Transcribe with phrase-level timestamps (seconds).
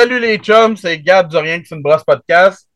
[0.00, 2.66] salut les chums, c'est Gab du Rien que c'est une brosse podcast.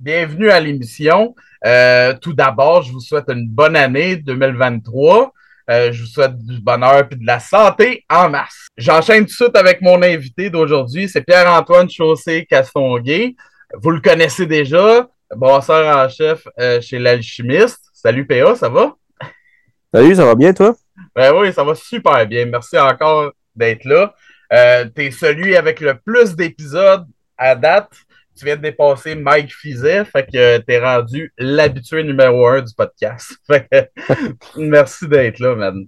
[0.00, 1.32] Bienvenue à l'émission.
[1.64, 5.32] Euh, tout d'abord, je vous souhaite une bonne année 2023.
[5.70, 8.66] Euh, je vous souhaite du bonheur et de la santé en masse.
[8.76, 11.08] J'enchaîne tout de suite avec mon invité d'aujourd'hui.
[11.08, 13.36] C'est Pierre-Antoine Chaussé-Castonguay.
[13.74, 17.78] Vous le connaissez déjà, bosseur en chef euh, chez l'Alchimiste.
[17.92, 18.96] Salut PA, ça va?
[19.94, 20.74] Salut, ça va bien toi?
[21.14, 22.44] Ben oui, ça va super bien.
[22.46, 24.12] Merci encore d'être là.
[24.52, 27.90] Euh, tu es celui avec le plus d'épisodes à date.
[28.38, 32.72] Tu viens de dépasser Mike Fizet, fait que tu es rendu l'habitué numéro un du
[32.74, 33.32] podcast.
[34.56, 35.86] merci d'être là, man.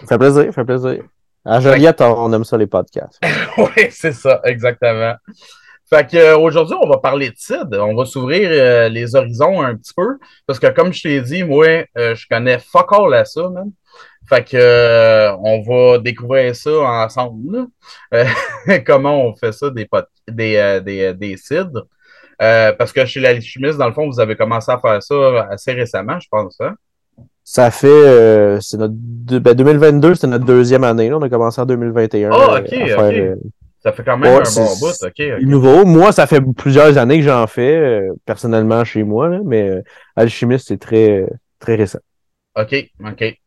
[0.00, 1.04] Ça fait plaisir, ça fait plaisir.
[1.44, 3.20] À Joliette, on aime ça les podcasts.
[3.58, 5.14] oui, c'est ça, exactement.
[5.88, 7.74] Fait que euh, aujourd'hui, on va parler de CID.
[7.74, 10.18] On va s'ouvrir euh, les horizons un petit peu.
[10.46, 13.70] Parce que comme je t'ai dit, moi, je connais fuck all à ça, man.
[14.28, 17.66] Fait que euh, on va découvrir ça ensemble.
[18.14, 18.24] Euh,
[18.86, 19.88] comment on fait ça des
[20.28, 21.86] des, euh, des, des cidres.
[22.38, 26.18] parce que chez l'alchimiste, dans le fond, vous avez commencé à faire ça assez récemment,
[26.18, 26.58] je pense.
[26.60, 26.74] Hein?
[27.42, 31.12] Ça fait c'est notre 2022, c'est notre deuxième année.
[31.12, 32.30] On a commencé en 2021.
[32.32, 33.38] Ah, ok, ok.
[33.82, 35.42] ça fait quand même un bon bout, ok.
[35.42, 35.84] Nouveau.
[35.84, 39.82] Moi, ça fait plusieurs années que j'en fais, personnellement chez moi, là, mais
[40.16, 41.26] alchimiste, c'est très,
[41.58, 41.98] très récent.
[42.56, 43.38] OK, OK.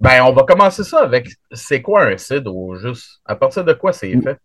[0.00, 3.20] Ben, on va commencer ça avec c'est quoi un CID ou juste?
[3.24, 4.38] À partir de quoi c'est fait?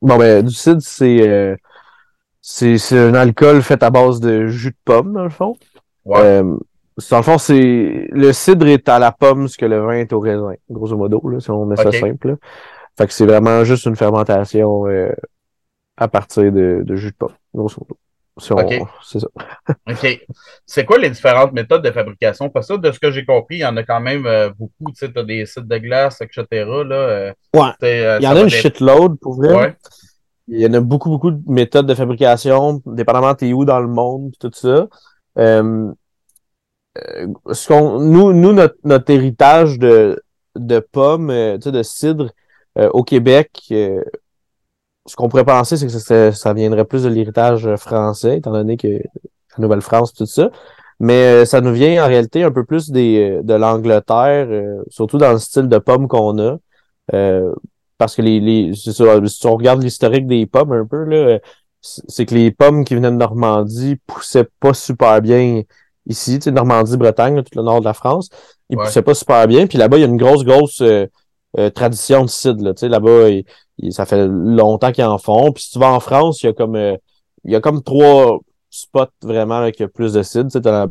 [0.00, 1.56] Bon, ben, du CID, c'est euh,
[2.40, 5.56] c'est un alcool fait à base de jus de pomme, dans le fond.
[6.04, 6.20] Ouais.
[6.20, 6.56] Euh,
[7.10, 10.12] dans le fond, c'est le cidre est à la pomme ce que le vin est
[10.12, 12.30] au raisin, grosso modo, là, si on met ça simple.
[12.30, 12.34] Là.
[12.98, 15.12] Fait que c'est vraiment juste une fermentation euh,
[15.96, 17.96] à partir de, de, jus de pomme, grosso modo.
[18.38, 19.26] C'est ça.
[19.90, 20.26] OK.
[20.64, 22.48] C'est quoi les différentes méthodes de fabrication?
[22.48, 24.90] Parce que de ce que j'ai compris, il y en a quand même euh, beaucoup.
[24.92, 26.46] Tu sais, as des sites de glace, etc.
[26.50, 27.70] Là, euh, ouais.
[27.82, 29.54] Euh, il y en a une shitload, pour vrai.
[29.54, 29.76] Ouais.
[30.48, 33.88] Il y en a beaucoup, beaucoup de méthodes de fabrication, dépendamment de où dans le
[33.88, 34.88] monde, tout ça.
[35.36, 35.92] ce
[37.68, 40.22] qu'on, nous, nous notre, notre héritage de,
[40.56, 42.30] de pommes, tu sais, de cidre
[42.76, 43.72] au Québec,
[45.06, 48.88] ce qu'on pourrait penser, c'est que ça, viendrait plus de l'héritage français, étant donné que
[48.88, 50.50] la Nouvelle-France, tout ça.
[51.00, 54.82] Mais euh, ça nous vient en réalité un peu plus des, euh, de l'Angleterre, euh,
[54.88, 56.58] surtout dans le style de pommes qu'on a.
[57.98, 59.02] parce que les, les si
[59.46, 61.38] on regarde l'historique des pommes un peu, là,
[61.80, 65.62] c'est que les pommes qui venaient de Normandie poussaient pas super bien
[66.06, 68.28] ici, tu sais, Normandie, Bretagne, tout le nord de la France.
[68.70, 69.66] Ils poussaient pas super bien.
[69.66, 70.82] Puis là-bas, il y a une grosse, grosse
[71.74, 72.62] tradition de cidre.
[72.64, 73.28] Là, tu sais, là-bas,
[73.90, 75.52] ça fait longtemps qu'ils en font.
[75.52, 76.96] Puis si tu vas en France, il y a comme euh,
[77.44, 78.38] il y a comme trois
[78.70, 80.50] spots vraiment avec plus de cidre.
[80.50, 80.88] Tu sais, la,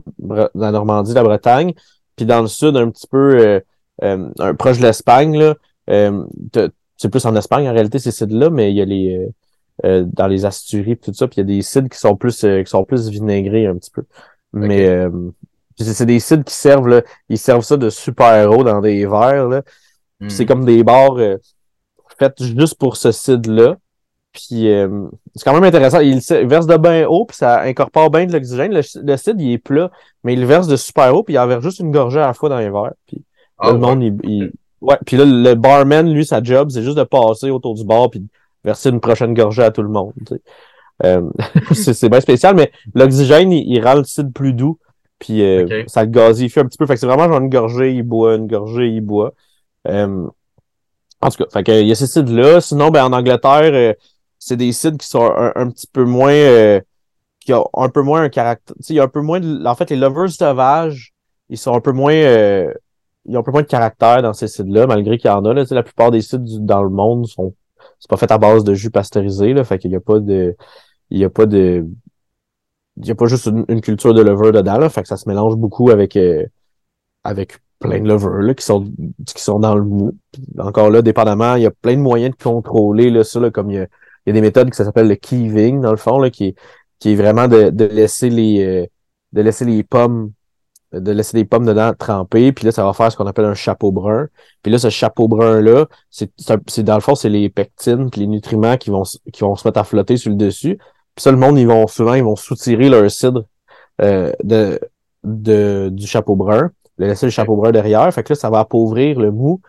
[0.54, 1.74] la, Normandie, la Bretagne.
[2.16, 3.60] Puis dans le sud, un petit peu euh,
[4.04, 5.56] euh, proche de l'Espagne, là.
[5.88, 9.28] c'est plus en Espagne en réalité ces cidres-là, mais il y a les
[9.84, 12.70] dans les Asturies tout ça, puis il y a des cidres qui sont plus qui
[12.70, 14.04] sont plus vinaigrés un petit peu.
[14.54, 15.08] Mais
[15.78, 19.48] c'est des cidres qui servent là, ils servent ça de super haut dans des verres
[19.48, 19.64] là.
[20.28, 20.48] C'est hmm.
[20.48, 21.18] comme des bars
[22.30, 23.78] fait juste pour ce CID-là.
[24.34, 26.00] Puis euh, c'est quand même intéressant.
[26.00, 28.74] Il, verse de bien haut, puis ça incorpore bien de l'oxygène.
[28.74, 29.92] Le, le CID, il est plat,
[30.24, 32.34] mais il verse de super haut, puis il en verse juste une gorgée à la
[32.34, 32.94] fois dans les verres.
[33.08, 33.24] Puis
[33.58, 37.04] ah, le monde, il, Ouais, puis là, le barman, lui, sa job, c'est juste de
[37.04, 38.28] passer autour du bar puis de
[38.64, 40.14] verser une prochaine gorgée à tout le monde.
[41.04, 41.30] Euh,
[41.74, 44.80] c'est bien spécial, mais l'oxygène, il, rend le CID plus doux,
[45.20, 46.88] puis euh, ça le gazifie un petit peu.
[46.88, 49.34] Fait que c'est vraiment genre une gorgée, il boit, une gorgée, il boit.
[49.88, 50.28] Euh,
[51.22, 52.62] en tout cas, que, il y a ces sites-là.
[52.62, 53.94] Sinon, ben, en Angleterre, euh,
[54.40, 56.34] c'est des sites qui sont un, petit peu moins.
[56.34, 56.82] Euh,
[57.40, 58.76] qui ont un peu moins un caractère.
[58.90, 61.14] Il y a un peu moins de, En fait, les lovers sauvages,
[61.50, 62.14] ils sont un peu moins.
[62.14, 62.74] Euh,
[63.26, 65.54] ils ont un peu moins de caractère dans ces sites-là, malgré qu'il y en a.
[65.54, 67.54] Là, la plupart des sites dans le monde sont.
[68.00, 69.64] C'est pas fait à base de jus pasteurisé, là.
[69.64, 70.56] Fait qu'il y a pas de.
[71.12, 71.86] Il y a pas de.
[72.98, 74.90] Il y a pas juste une, culture de lover dedans, là.
[74.90, 76.18] Fait que ça se mélange beaucoup avec.
[77.24, 78.86] avec plein de lovers là, qui sont
[79.26, 80.14] qui sont dans le mou.
[80.60, 83.72] encore là, dépendamment, il y a plein de moyens de contrôler là, ça, là, comme
[83.72, 83.88] il y, a,
[84.26, 86.56] il y a des méthodes qui s'appellent le keeving, dans le fond, là, qui, est,
[87.00, 88.86] qui est vraiment de, de laisser les euh,
[89.34, 90.32] de laisser les pommes
[90.94, 93.54] de laisser les pommes dedans tremper, puis là, ça va faire ce qu'on appelle un
[93.54, 94.28] chapeau brun.
[94.62, 96.30] Puis là, ce chapeau brun-là, c'est,
[96.68, 99.66] c'est dans le fond, c'est les pectines, puis les nutriments qui vont, qui vont se
[99.66, 100.78] mettre à flotter sur le dessus.
[101.16, 103.46] Puis ça, le monde, ils vont souvent, ils vont soutirer leur cidre
[104.02, 104.82] euh, de,
[105.24, 106.72] de, du chapeau brun
[107.06, 108.12] laisser le chapeau brun derrière.
[108.14, 109.62] Fait que là, ça va appauvrir le mou.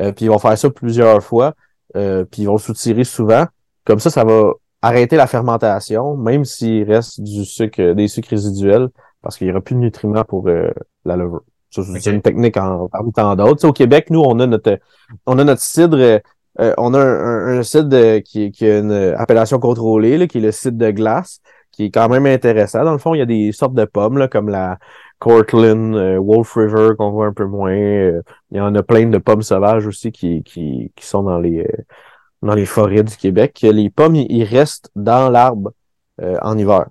[0.00, 1.54] Euh, puis ils vont faire ça plusieurs fois.
[1.96, 3.46] Euh, puis ils vont le soutirer souvent.
[3.84, 4.52] Comme ça, ça va
[4.82, 8.88] arrêter la fermentation, même s'il reste du sucre, des sucres résiduels,
[9.22, 10.70] parce qu'il n'y aura plus de nutriments pour euh,
[11.04, 11.42] la levure.
[11.70, 13.66] C'est une technique en, parmi tant d'autres.
[13.68, 14.78] Au Québec, nous, on a notre
[15.26, 16.20] on a notre cidre
[16.58, 17.88] on a un, site
[18.24, 21.40] qui, qui, a une appellation contrôlée, là, qui est le site de glace,
[21.70, 22.84] qui est quand même intéressant.
[22.84, 24.78] Dans le fond, il y a des sortes de pommes, là, comme la
[25.20, 27.76] Cortland, Wolf River, qu'on voit un peu moins.
[27.76, 31.64] il y en a plein de pommes sauvages aussi qui, qui, qui sont dans les,
[32.42, 33.60] dans les forêts du Québec.
[33.62, 35.72] Les pommes, ils restent dans l'arbre
[36.18, 36.86] en hiver.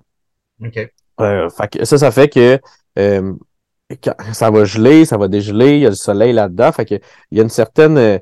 [0.64, 0.92] OK.
[1.18, 2.58] ça, ça fait que
[4.32, 6.72] ça va geler, ça va dégeler, il y a du soleil là-dedans.
[6.72, 6.94] Fait que
[7.30, 8.18] il y a une certaine euh,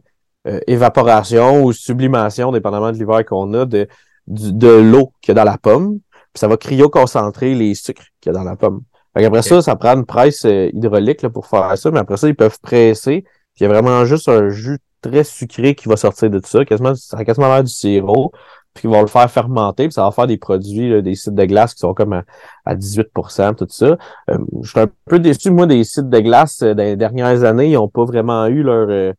[0.46, 3.86] euh, évaporation ou sublimation, dépendamment de l'hiver qu'on a, de,
[4.26, 5.98] de, l'eau qu'il y a dans la pomme.
[6.32, 8.82] Puis ça va cryoconcentrer les sucres qu'il y a dans la pomme.
[9.16, 12.16] Fait après ça, ça prend une presse euh, hydraulique là, pour faire ça, mais après
[12.16, 13.22] ça, ils peuvent presser.
[13.54, 16.48] Puis il y a vraiment juste un jus très sucré qui va sortir de tout
[16.48, 16.64] ça.
[16.64, 18.32] Quasiment, ça a quasiment l'air du sirop
[18.78, 21.44] puis ils vont le faire fermenter, puis ça va faire des produits, des sites de
[21.44, 22.22] glace qui sont comme
[22.64, 23.96] à, 18% tout ça.
[24.30, 27.44] Euh, je suis un peu déçu, moi, des sites de glace euh, dans les dernières
[27.44, 28.88] années, ils n'ont pas vraiment eu leur...
[28.88, 29.12] Euh,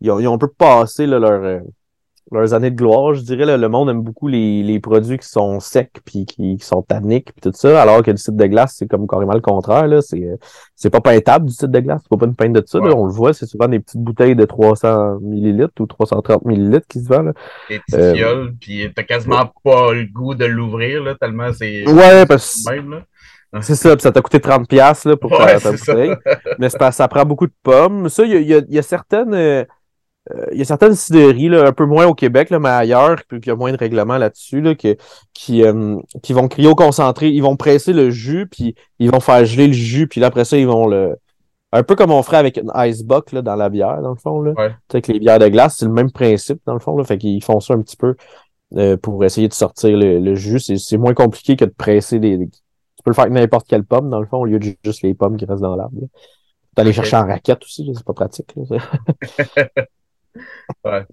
[0.00, 1.62] ils, ont, ils, ont, un peu passé leur
[2.32, 3.56] leurs années de gloire, je dirais.
[3.56, 7.32] le monde aime beaucoup les, les produits qui sont secs puis qui, qui sont tanniques
[7.32, 9.86] puis tout ça, alors que du site de glace, c'est comme carrément le contraire.
[9.86, 10.00] Là.
[10.00, 10.38] C'est,
[10.74, 12.78] c'est pas peintable du site de glace, c'est pas une peinte de ça.
[12.78, 17.00] on le voit, c'est souvent des petites bouteilles de 300 millilitres ou 330 millilitres qui
[17.00, 17.26] se vendent.
[17.26, 17.32] Là.
[17.68, 22.26] Des petites euh, puis t'as quasiment pas le goût de l'ouvrir, là, tellement c'est ouais,
[22.26, 22.64] parce...
[22.66, 22.90] même.
[22.90, 23.02] Là.
[23.60, 26.16] C'est ça, puis ça t'a coûté 30$ là, pour faire ta bouteille.
[26.58, 28.08] Mais ça prend beaucoup de pommes.
[28.08, 29.32] Ça, il y a, y, a, y a, certaines.
[29.32, 29.64] Euh, euh,
[30.52, 33.46] il y a certaines là, un peu moins au Québec, là, mais ailleurs, puis il
[33.46, 34.96] y a moins de règlements là-dessus, là, que,
[35.34, 39.66] qui, euh, qui vont cryo-concentrer, ils vont presser le jus, puis ils vont faire geler
[39.66, 41.16] le jus, puis là, après ça, ils vont le...
[41.72, 44.40] Un peu comme on ferait avec une icebox là, dans la bière, dans le fond.
[44.40, 44.52] Là.
[44.56, 44.70] Ouais.
[44.90, 46.96] Avec les bières de glace, c'est le même principe, dans le fond.
[46.96, 47.02] Là.
[47.02, 48.14] Fait qu'ils font ça un petit peu
[48.76, 50.60] euh, pour essayer de sortir le, jus.
[50.60, 54.08] C'est moins compliqué que de presser des, Tu peux le faire avec n'importe quelle pomme,
[54.08, 55.96] dans le fond, au lieu de juste les pommes qui restent dans l'arbre.
[56.76, 58.54] D'aller chercher en raquette aussi, c'est pas pratique.
[60.84, 61.04] Ouais.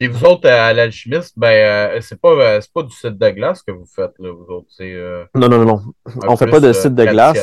[0.00, 1.48] Et vous autres, à l'alchimiste, ben,
[1.96, 4.68] euh, c'est pas, euh, pas du site de glace que vous faites, là, vous autres.
[4.80, 5.82] Euh, non, non, non.
[6.26, 7.38] On fait pas de site de glace.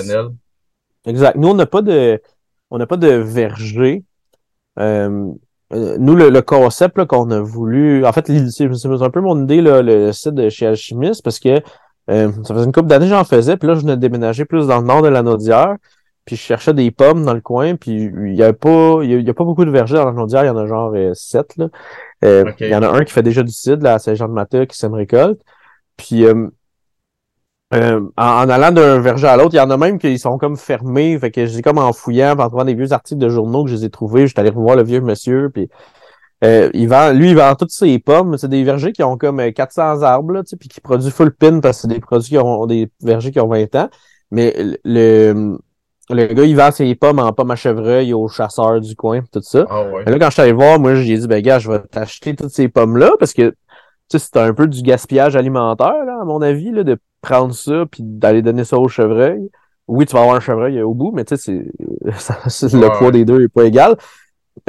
[1.06, 1.36] Exact.
[1.36, 2.22] Nous, on n'a pas de,
[2.72, 4.04] on n'a pas de verger.
[4.78, 5.36] nous,
[5.72, 10.34] le, concept qu'on a voulu, en fait, c'est un peu mon idée, là, le site
[10.34, 11.62] de chez Alchimiste, parce que
[12.08, 14.88] ça faisait une couple d'années j'en faisais, puis là, je venais déménager plus dans le
[14.88, 15.76] nord de la Naudière
[16.26, 19.30] puis je cherchais des pommes dans le coin, puis il y a pas il y,
[19.30, 21.56] a, pas beaucoup de vergers dans la Naudière, il y en a genre euh, sept
[21.58, 21.70] là.
[22.24, 24.76] Euh, il y en a un qui fait déjà du cidre là, à Saint-Jean-de-Mata qui
[24.76, 25.40] sème récolte.
[25.98, 26.50] Puis euh,
[27.72, 31.18] en, allant d'un verger à l'autre, il y en a même qui sont comme fermés.
[31.20, 33.76] Fait que j'ai comme en fouillant, en trouvant des vieux articles de journaux que je
[33.76, 35.70] les ai trouvés, j'étais allé revoir le vieux monsieur, puis
[36.42, 38.38] il vend, lui, il vend toutes ses pommes.
[38.38, 41.78] C'est des vergers qui ont comme 400 arbres, là, puis qui produisent full pin parce
[41.78, 43.90] que c'est des produits qui ont des vergers qui ont 20 ans.
[44.32, 45.58] Mais le,
[46.10, 49.42] le gars, il vend ses pommes en pommes à chevreuil aux chasseurs du coin, tout
[49.42, 49.66] ça.
[49.70, 50.06] Ah ouais.
[50.06, 52.52] là, quand je suis allé voir, moi, j'ai dit, ben, gars, je vais t'acheter toutes
[52.52, 53.56] ces pommes-là parce que, tu
[54.10, 57.86] sais, c'est un peu du gaspillage alimentaire, là, à mon avis, là, de prendre ça
[57.90, 59.50] puis d'aller donner ça au chevreuil.
[59.88, 61.66] Oui, tu vas avoir un chevreuil au bout, mais tu sais,
[62.48, 63.98] c'est, le poids des deux est pas égal.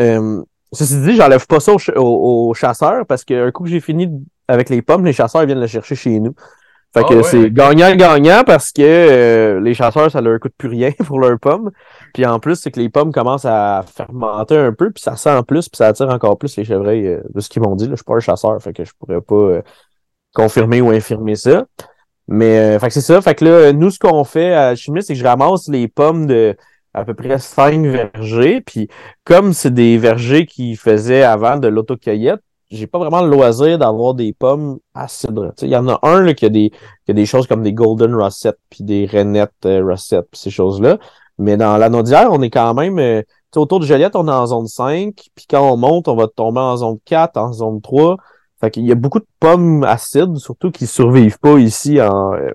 [0.00, 0.42] Euh,
[0.72, 4.10] ceci dit, j'enlève pas ça aux, chasseurs parce qu'un coup que j'ai fini
[4.48, 6.34] avec les pommes, les chasseurs viennent le chercher chez nous.
[6.94, 10.90] Fait que ah c'est gagnant-gagnant parce que euh, les chasseurs, ça leur coûte plus rien
[11.06, 11.70] pour leurs pommes.
[12.14, 15.30] Puis en plus, c'est que les pommes commencent à fermenter un peu, puis ça sent
[15.30, 17.84] en plus, puis ça attire encore plus les chevreuils euh, de ce qu'ils m'ont dit.
[17.84, 19.62] Là, je suis pas un chasseur, fait que je pourrais pas euh,
[20.34, 21.66] confirmer ou infirmer ça.
[22.28, 23.20] Mais fait que c'est ça.
[23.20, 26.26] Fait que là, nous, ce qu'on fait à Chimie, c'est que je ramasse les pommes
[26.26, 26.56] de
[26.96, 28.62] à peu près cinq vergers.
[28.62, 28.88] Puis
[29.24, 34.14] comme c'est des vergers qui faisaient avant de l'autocueillette, j'ai pas vraiment le loisir d'avoir
[34.14, 35.52] des pommes à cidre.
[35.62, 36.70] Il y en a un là, qui, a des,
[37.04, 40.50] qui a des choses comme des Golden Russet, puis des Renette euh, Russet, puis ces
[40.50, 40.98] choses-là.
[41.38, 42.98] Mais dans la Naudière, on est quand même...
[42.98, 43.22] Euh,
[43.54, 46.60] autour de Joliette, on est en zone 5, puis quand on monte, on va tomber
[46.60, 48.16] en zone 4, en zone 3.
[48.60, 52.50] Fait qu'il y a beaucoup de pommes acides, surtout qui survivent pas ici en, euh,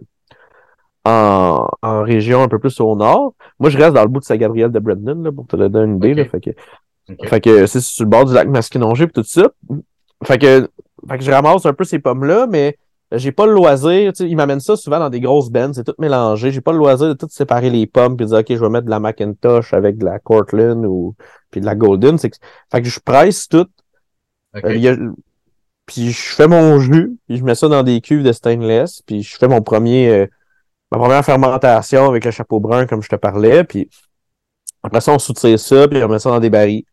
[1.05, 3.33] en, en, région un peu plus au nord.
[3.59, 5.97] Moi, je reste dans le bout de Saint-Gabriel de Brandon, là, pour te donner une
[5.97, 6.13] idée.
[6.13, 6.51] Là, fait que,
[7.27, 9.49] fait que c'est sur le bord du lac Masquinongé et tout ça.
[10.23, 10.69] Fait que,
[11.09, 12.77] fait que je ramasse un peu ces pommes-là, mais
[13.11, 14.13] j'ai pas le loisir.
[14.19, 16.51] Ils m'amènent ça souvent dans des grosses bennes, c'est tout mélangé.
[16.51, 18.69] J'ai pas le loisir de tout séparer les pommes puis de dire OK, je vais
[18.69, 21.15] mettre de la Macintosh avec de la Cortland ou
[21.49, 22.17] puis de la Golden.
[22.17, 23.67] Fait que je presse tout.
[24.55, 25.11] Euh,
[25.85, 29.23] puis je fais mon jus, puis je mets ça dans des cuves de stainless, puis
[29.23, 30.27] je fais mon premier euh,
[30.91, 33.89] ma première fermentation avec le chapeau brun comme je te parlais, puis
[34.83, 36.85] après ça on soutire ça, puis on met ça dans des barils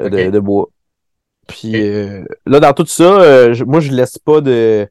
[0.00, 0.68] euh, de, de bois.
[1.46, 4.88] Puis euh, là, dans tout ça, euh, moi, je laisse pas de.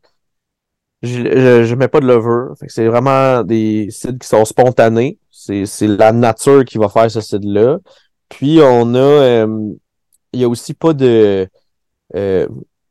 [1.02, 2.54] Je, je, mets pas de lever.
[2.68, 5.18] c'est vraiment des cides qui sont spontanés.
[5.32, 7.80] C'est, la nature qui va faire ce cid-là.
[8.30, 8.98] Puis on a.
[8.98, 9.74] Euh,
[10.32, 11.48] il y a aussi pas de.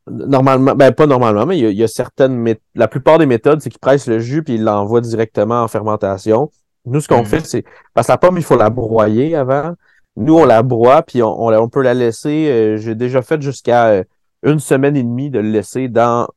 [0.07, 3.79] normalement, ben pas normalement, mais il y a, certaines la plupart des méthodes, c'est qu'ils
[3.79, 6.51] pressent le jus puis ils l'envoient directement en fermentation.
[6.85, 7.25] Nous, ce qu'on mhm.
[7.25, 9.73] fait, c'est parce que la pomme, il faut la broyer avant.
[10.15, 12.47] Nous, on la broie, puis on, on, peut la laisser.
[12.49, 14.03] Euh, j'ai déjà fait jusqu'à euh,
[14.43, 16.27] une semaine et demie de le laisser dans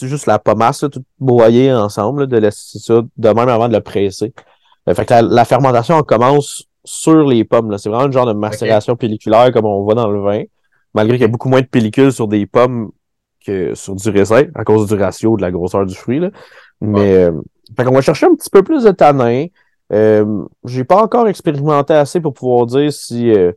[0.00, 4.32] juste la pomasse, tout broyer ensemble, de laisser ça de même avant de le presser.
[4.86, 7.76] fait que la, fermentation, on commence sur les pommes.
[7.78, 10.42] C'est vraiment un genre de macération pelliculaire comme on voit dans le vin.
[10.94, 12.90] Malgré qu'il y a beaucoup moins de pellicule sur des pommes
[13.44, 16.20] que sur du raisin, à cause du ratio de la grosseur du fruit.
[16.20, 16.30] Là.
[16.80, 17.32] Mais euh,
[17.76, 19.46] fait qu'on va chercher un petit peu plus de tanin.
[19.92, 23.52] Euh, j'ai pas encore expérimenté assez pour pouvoir dire si, euh,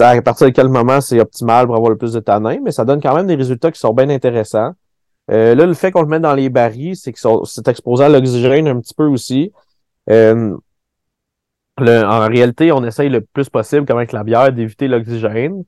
[0.00, 2.84] à partir de quel moment c'est optimal pour avoir le plus de tanin, mais ça
[2.84, 4.72] donne quand même des résultats qui sont bien intéressants.
[5.30, 8.08] Euh, là, le fait qu'on le mette dans les barils, c'est que c'est exposé à
[8.08, 9.52] l'oxygène un petit peu aussi.
[10.10, 10.56] Euh,
[11.78, 15.64] en réalité, on essaye le plus possible, comme avec la bière, d'éviter l'oxygène.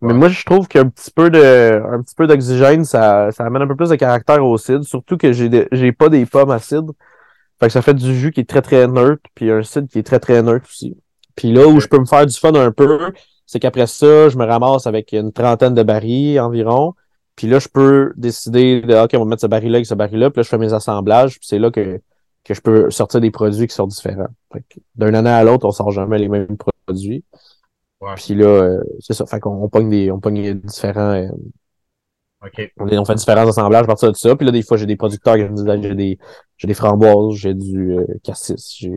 [0.00, 3.62] Mais moi, je trouve qu'un petit peu de, un petit peu d'oxygène, ça, ça amène
[3.62, 4.84] un peu plus de caractère au cidre.
[4.84, 6.94] Surtout que j'ai, j'ai pas des pommes à cidre.
[7.60, 9.98] Fait que ça fait du jus qui est très très neutre, puis un cidre qui
[9.98, 10.96] est très très neutre aussi.
[11.36, 13.12] Puis là où je peux me faire du fun un peu,
[13.46, 16.94] c'est qu'après ça, je me ramasse avec une trentaine de barils environ.
[17.36, 20.30] Puis là, je peux décider de OK, on va mettre ce baril-là avec ce baril-là,
[20.30, 22.00] puis là, je fais mes assemblages, puis c'est là que,
[22.44, 24.28] que je peux sortir des produits qui sont différents.
[24.94, 27.24] D'un année à l'autre, on sort jamais les mêmes produits.
[28.16, 29.26] Puis là, euh, c'est ça.
[29.26, 31.12] Fait qu'on pogne des, on pogne différents.
[31.12, 31.28] Euh,
[32.78, 34.34] on, fait différents assemblages à partir de ça.
[34.34, 36.18] Puis là, des fois, j'ai des producteurs qui me disent j'ai des,
[36.56, 38.92] j'ai des framboises, j'ai du euh, cassis, j'ai.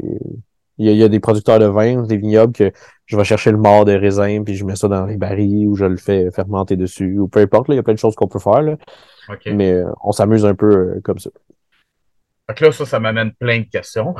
[0.79, 2.71] Il y, a, des producteurs de vin, des vignobles que
[3.05, 5.75] je vais chercher le mort de raisin, puis je mets ça dans les barils ou
[5.75, 8.27] je le fais fermenter dessus, ou peu importe, il y a plein de choses qu'on
[8.27, 8.63] peut faire.
[8.63, 8.75] Là.
[9.45, 11.29] Mais on s'amuse un peu comme ça.
[12.47, 14.15] Fait que là, ça, ça m'amène plein de questions.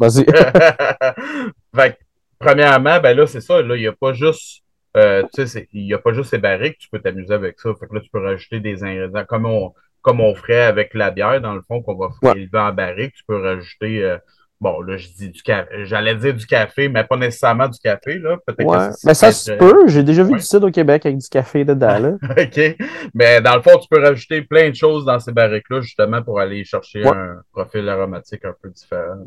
[0.00, 0.24] Vas-y.
[1.76, 1.98] fait
[2.38, 3.60] premièrement, ben là, c'est ça.
[3.62, 4.62] Là, il n'y a pas juste.
[4.96, 7.70] Euh, tu sais, il n'y a pas juste ces barriques, tu peux t'amuser avec ça.
[7.78, 11.10] Fait que là, tu peux rajouter des ingrédients comme on, comme on ferait avec la
[11.10, 13.14] bière, dans le fond, qu'on va élever en barrique.
[13.14, 14.02] Tu peux rajouter.
[14.02, 14.18] Euh,
[14.60, 15.84] bon, là, je dis du café.
[15.84, 18.38] J'allais dire du café, mais pas nécessairement du café, là.
[18.58, 18.88] Ouais.
[19.04, 19.86] mais ça se peut.
[19.88, 22.10] J'ai déjà vu du cidre au Québec avec du café dedans, là.
[22.30, 22.76] OK.
[23.14, 26.40] Mais dans le fond, tu peux rajouter plein de choses dans ces barriques-là, justement, pour
[26.40, 29.18] aller chercher un profil aromatique un peu différent.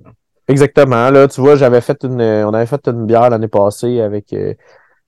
[0.48, 1.10] Exactement.
[1.12, 4.54] Là, tu vois, j'avais fait une, on avait fait une bière l'année passée avec euh,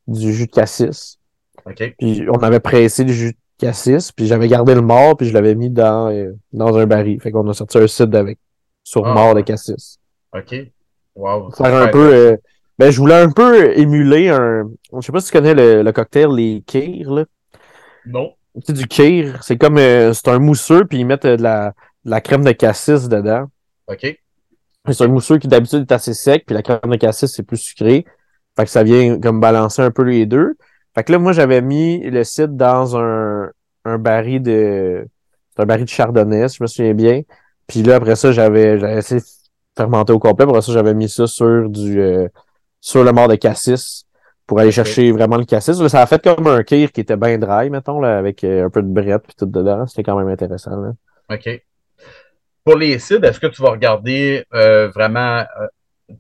[0.07, 1.17] du jus de cassis.
[1.65, 1.95] OK.
[1.97, 5.33] Puis on avait pressé du jus de cassis, puis j'avais gardé le mort, puis je
[5.33, 7.19] l'avais mis dans, euh, dans un baril.
[7.21, 8.37] Fait qu'on a sorti un cidre avec
[8.83, 9.99] sur ah, mort de cassis.
[10.33, 10.55] OK.
[11.15, 11.51] Wow.
[11.51, 12.13] Faire un peu.
[12.13, 12.37] Euh,
[12.77, 14.69] ben, je voulais un peu émuler un.
[14.93, 17.25] Je sais pas si tu connais le, cocktail, les Kir, là.
[18.05, 18.33] Non.
[18.65, 19.77] Sais, du Kir, c'est comme.
[19.77, 23.45] c'est un mousseux, puis ils mettent de la, de la crème de cassis dedans.
[23.87, 24.17] OK.
[24.89, 27.57] C'est un mousseux qui d'habitude est assez sec, puis la crème de cassis, c'est plus
[27.57, 28.05] sucré.
[28.55, 30.55] Fait que ça vient comme balancer un peu les deux.
[30.95, 33.49] Fait que là, moi, j'avais mis le cidre dans un,
[33.85, 35.07] un baril de.
[35.57, 37.21] un baril de chardonnay, si je me souviens bien.
[37.67, 39.25] Puis là, après ça, j'avais, j'avais essayé de
[39.75, 40.45] fermenter au complet.
[40.45, 42.27] Après ça, j'avais mis ça sur du euh,
[42.79, 44.05] sur le mort de cassis
[44.45, 45.87] pour aller chercher vraiment le cassis.
[45.87, 48.69] ça a fait comme un kir qui était bien dry, mettons, là, avec euh, un
[48.69, 49.87] peu de brette puis tout dedans.
[49.87, 50.75] C'était quand même intéressant.
[50.75, 50.91] Là.
[51.31, 51.61] OK
[52.63, 55.67] pour les cidres, est-ce que tu vas regarder euh, vraiment, euh,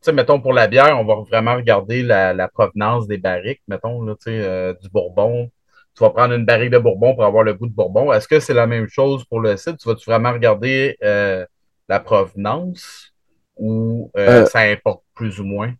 [0.01, 4.15] sais, mettons pour la bière, on va vraiment regarder la, provenance des barriques, mettons, là,
[4.15, 5.49] tu sais, euh, du bourbon.
[5.95, 8.11] Tu vas prendre une barrique de bourbon pour avoir le goût de bourbon.
[8.11, 9.77] Est-ce que c'est la même chose pour le cidre?
[9.77, 13.13] Tu vas-tu vraiment regarder la provenance
[13.57, 15.71] ou ça importe plus ou moins?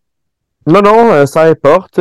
[0.68, 2.00] Non, non, ça importe.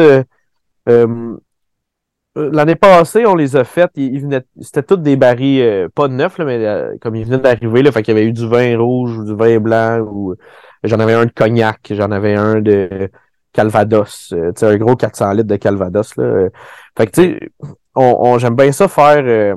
[2.38, 3.92] Euh, l'année passée, on les a faites.
[4.62, 7.92] c'était toutes des barils, euh, pas neufs, là, mais euh, comme ils venaient d'arriver, là,
[7.92, 10.36] fait qu'il y avait eu du vin rouge ou du vin blanc ou
[10.84, 13.10] j'en avais un de cognac, j'en avais un de
[13.52, 16.50] Calvados, sais, un gros 400 litres de Calvados, là.
[16.98, 17.52] Fait que, tu sais,
[17.96, 19.56] on, j'aime bien ça faire,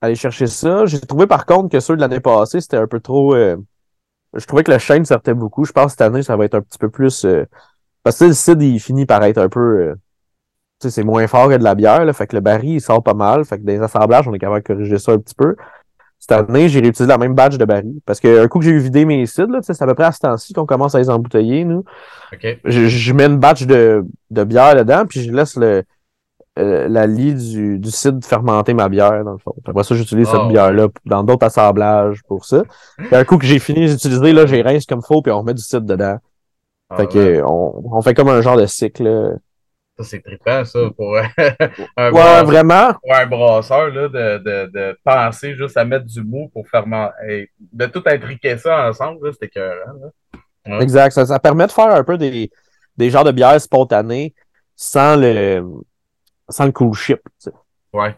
[0.00, 0.86] aller chercher ça.
[0.86, 4.64] J'ai trouvé par contre que ceux de l'année passée, c'était un peu trop, je trouvais
[4.64, 5.64] que le chêne sortait beaucoup.
[5.64, 7.26] Je pense que cette année, ça va être un petit peu plus,
[8.02, 9.94] parce que le cidre, il finit par être un peu,
[10.80, 13.14] c'est moins fort que de la bière, là, fait que le baril, il sort pas
[13.14, 13.44] mal.
[13.44, 15.56] Fait que des assemblages, on est capable de corriger ça un petit peu.
[16.22, 17.98] Cette année, j'ai réutilisé la même batch de baril.
[18.06, 20.20] Parce qu'un coup que j'ai eu vidé mes cidres, c'est à peu près à ce
[20.20, 21.84] temps-ci qu'on commence à les embouteiller, nous.
[22.64, 25.82] Je, mets une batch de, de bière dedans, puis je laisse le,
[26.60, 29.52] euh, la lie du, du cidre fermenter ma bière, dans le fond.
[29.66, 30.48] Après ça, j'utilise cette oh.
[30.48, 32.62] bière-là dans d'autres assemblages pour ça.
[32.98, 35.54] Puis un coup que j'ai fini d'utiliser, là, j'ai rince comme faut, puis on remet
[35.54, 36.18] du cidre dedans.
[36.88, 39.40] Ah fait que, on, on fait comme un genre de cycle
[40.02, 41.16] c'est trippant, ça, pour
[41.96, 42.94] un, ouais, vraiment.
[42.94, 46.84] Pour un brasseur, là, de, de, de, penser juste à mettre du mou pour faire
[46.86, 49.92] de tout intriquer ça ensemble, c'était écœurant.
[50.00, 50.80] Là.
[50.80, 51.12] Exact.
[51.12, 52.50] Ça, ça, permet de faire un peu des,
[52.96, 54.34] des genres de bières spontanées
[54.76, 55.62] sans le
[56.48, 57.20] sans le cool chip.
[57.92, 58.14] Ouais.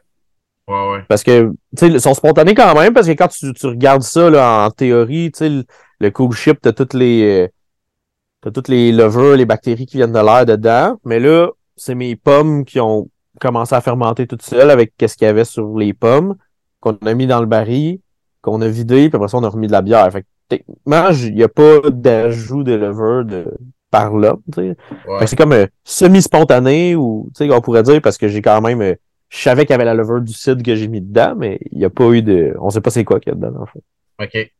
[0.66, 1.02] Ouais, ouais.
[1.08, 4.02] Parce que, tu sais, ils sont spontanés quand même, parce que quand tu, tu regardes
[4.02, 5.64] ça, là, en théorie, tu sais, le,
[6.00, 7.48] le cool ship, t'as toutes les, euh,
[8.40, 10.98] t'as toutes les levures, les bactéries qui viennent de l'air dedans.
[11.04, 13.08] Mais là, c'est mes pommes qui ont
[13.40, 16.36] commencé à fermenter toutes seules avec qu'est-ce qu'il y avait sur les pommes,
[16.80, 18.00] qu'on a mis dans le baril,
[18.42, 20.10] qu'on a vidé, puis après ça, on a remis de la bière.
[20.12, 23.46] Fait que, techniquement, il n'y a pas d'ajout de levure de,
[23.90, 24.76] par là, tu sais.
[25.26, 28.94] C'est comme euh, semi-spontané, ou, on pourrait dire, parce que j'ai quand même, euh,
[29.30, 31.78] je savais qu'il y avait la levure du cidre que j'ai mis dedans, mais il
[31.78, 33.66] n'y a pas eu de, on sait pas c'est quoi qu'il y a dedans, en
[33.66, 33.82] fait.
[34.20, 34.52] OK.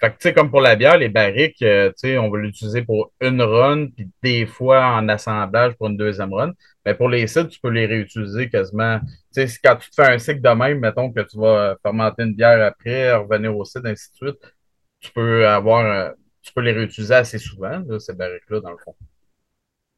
[0.00, 2.38] Fait que, tu sais, comme pour la bière, les barriques, euh, tu sais, on va
[2.38, 6.52] l'utiliser pour une run, puis des fois en assemblage pour une deuxième run.
[6.84, 9.00] Mais pour les cidres, tu peux les réutiliser quasiment.
[9.34, 12.24] Tu sais, quand tu te fais un cycle de même, mettons que tu vas fermenter
[12.24, 14.54] une bière après, revenir au cidre, ainsi de suite,
[15.00, 16.10] tu peux avoir, euh,
[16.42, 18.94] tu peux les réutiliser assez souvent, ces barriques-là, dans le fond.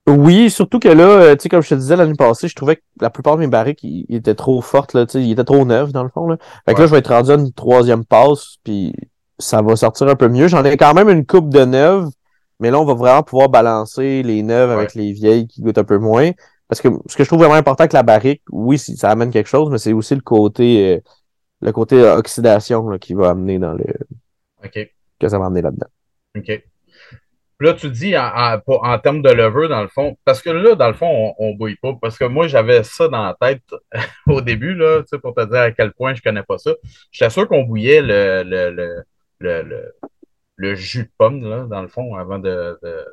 [0.08, 2.76] Oui, surtout que là, euh, tu sais, comme je te disais l'année passée, je trouvais
[2.76, 5.44] que la plupart de mes barriques, ils, étaient trop fortes, là, tu sais, ils étaient
[5.44, 6.38] trop neufs, dans le fond, là.
[6.64, 8.94] Fait que là, je vais être rendu à une troisième passe, puis
[9.38, 10.48] ça va sortir un peu mieux.
[10.48, 12.08] J'en ai quand même une coupe de neuves,
[12.60, 15.84] mais là, on va vraiment pouvoir balancer les neuves avec les vieilles qui goûtent un
[15.84, 16.30] peu moins.
[16.68, 19.48] Parce que ce que je trouve vraiment important avec la barrique, oui, ça amène quelque
[19.48, 21.00] chose, mais c'est aussi le côté euh,
[21.60, 23.84] le côté oxydation là, qui va amener dans le.
[24.64, 24.90] OK.
[25.18, 25.86] Que ça va amener là-dedans.
[26.36, 26.62] OK.
[27.60, 30.86] Là, tu dis en, en, termes de levure, dans le fond, parce que là, dans
[30.86, 31.92] le fond, on, ne bouille pas.
[32.00, 33.62] Parce que moi, j'avais ça dans la tête
[34.28, 36.70] au début, là, pour te dire à quel point je connais pas ça.
[37.10, 39.02] J'étais sûr qu'on bouillait le, le le,
[39.40, 43.04] le, jus de pomme, là, dans le fond, avant de, de,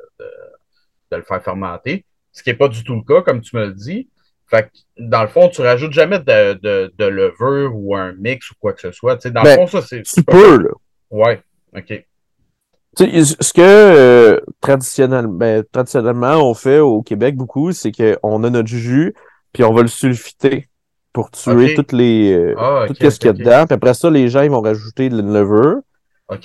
[1.10, 2.04] de, le faire fermenter.
[2.32, 4.08] Ce qui n'est pas du tout le cas, comme tu me le dis.
[4.48, 4.68] Fait que,
[4.98, 8.72] dans le fond, tu rajoutes jamais de, de, de levure ou un mix ou quoi
[8.72, 9.16] que ce soit.
[9.26, 10.02] dans le ben, fond, ça, c'est.
[10.02, 10.70] Tu peux, là.
[11.10, 11.40] Ouais,
[11.76, 12.04] OK.
[12.96, 18.68] ce que euh, traditionnellement, ben, traditionnellement on fait au Québec beaucoup, c'est qu'on a notre
[18.68, 19.14] jus,
[19.52, 20.68] puis on va le sulfiter
[21.12, 23.66] pour tuer toutes les euh, ah, tout ce qu'il y a dedans.
[23.66, 25.80] Puis après ça, les gens ils vont rajouter de la levure.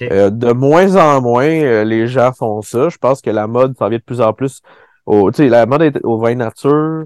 [0.02, 2.89] Euh, de moins en moins, euh, les gens font ça.
[2.89, 4.62] Je pense que la mode s'en vient de plus en plus.
[5.06, 7.06] Au, la mode est au vin nature.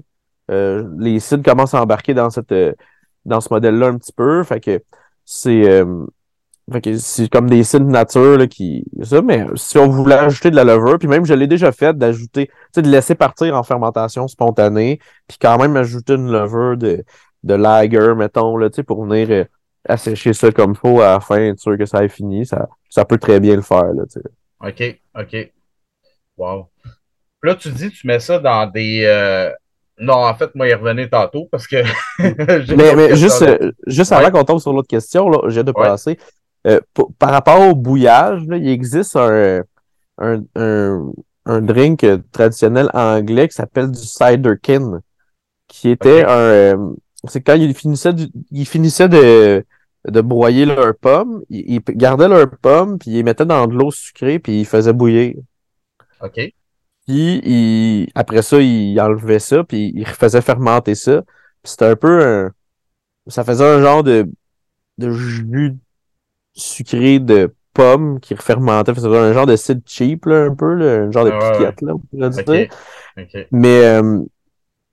[0.50, 2.54] Euh, les sites commencent à embarquer dans cette
[3.24, 4.44] dans ce modèle-là un petit peu.
[4.44, 4.82] Fait que
[5.24, 5.82] c'est
[6.98, 8.84] c'est comme des sites nature là, qui.
[9.02, 11.96] Ça, mais si on voulait ajouter de la levure, puis même je l'ai déjà fait
[11.96, 17.04] d'ajouter, de laisser partir en fermentation spontanée, puis quand même ajouter une levure de,
[17.44, 19.46] de lager, mettons, là, pour venir
[19.88, 22.68] assécher ça comme il faut à la fin, être sûr que ça ait fini, ça,
[22.88, 23.92] ça peut très bien le faire.
[23.92, 24.04] Là,
[24.60, 25.52] OK, OK.
[26.36, 26.68] Wow.
[27.42, 29.02] Là, tu dis, tu mets ça dans des.
[29.04, 29.50] Euh,
[29.98, 31.76] non, en fait, moi, il revenait tantôt parce que.
[32.74, 36.18] mais, mais juste, euh, juste avant qu'on tombe sur l'autre question, là, j'ai de passer.
[36.66, 36.80] Euh,
[37.18, 39.62] par rapport au bouillage, là, il existe un,
[40.18, 41.12] un, un,
[41.44, 45.00] un, drink traditionnel anglais qui s'appelle du ciderkin,
[45.68, 46.94] qui était un.
[47.28, 48.12] c'est quand il finissait,
[48.50, 49.64] il finissait de,
[50.06, 51.42] de broyer leurs pommes.
[51.50, 54.92] Ils, gardaient leurs pommes, puis ils les mettaient dans de l'eau sucrée, puis ils faisaient
[54.92, 55.34] bouillir.
[56.20, 56.40] OK.
[57.06, 61.22] Puis après ça, ils enlevaient ça, puis ils faisaient fermenter ça.
[61.62, 62.50] Puis c'était un peu un...
[63.28, 64.28] Ça faisait un genre de,
[64.98, 65.76] de jus
[66.52, 68.94] sucré de pommes qui fermentait.
[68.94, 71.82] Ça faisait un genre de cidre cheap, là, un peu, là, un genre de piquette,
[71.82, 72.68] là, on pourrait dire.
[73.50, 74.22] Mais, euh,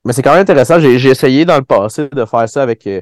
[0.03, 0.79] mais c'est quand même intéressant.
[0.79, 2.85] J'ai essayé dans le passé de faire ça avec...
[2.87, 3.01] Euh,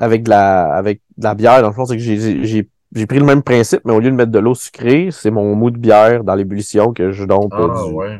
[0.00, 1.60] avec de la, avec de la bière.
[1.62, 4.16] Dans le fond, c'est que j'ai, j'ai, pris le même principe, mais au lieu de
[4.16, 7.86] mettre de l'eau sucrée, c'est mon mou de bière dans l'ébullition que je donne ah,
[7.86, 8.18] ouais.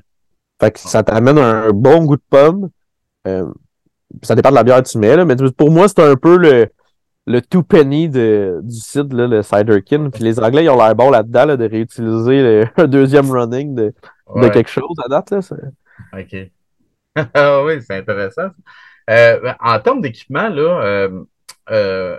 [0.60, 2.68] Fait que ça t'amène un bon goût de pomme.
[3.26, 3.46] Euh,
[4.22, 6.36] ça dépend de la bière que tu mets, là, mais pour moi, c'est un peu
[6.36, 6.68] le,
[7.26, 10.10] le two penny de, du site, là, le Ciderkin.
[10.10, 13.74] Puis les Anglais, ils ont l'air bons là-dedans, là, de réutiliser le, un deuxième running
[13.74, 13.94] de,
[14.36, 15.30] de quelque chose à date.
[15.30, 15.40] Là,
[16.12, 16.36] OK.
[17.34, 18.50] ah oui, c'est intéressant.
[19.08, 21.24] Euh, en termes d'équipement, là, euh,
[21.70, 22.18] euh,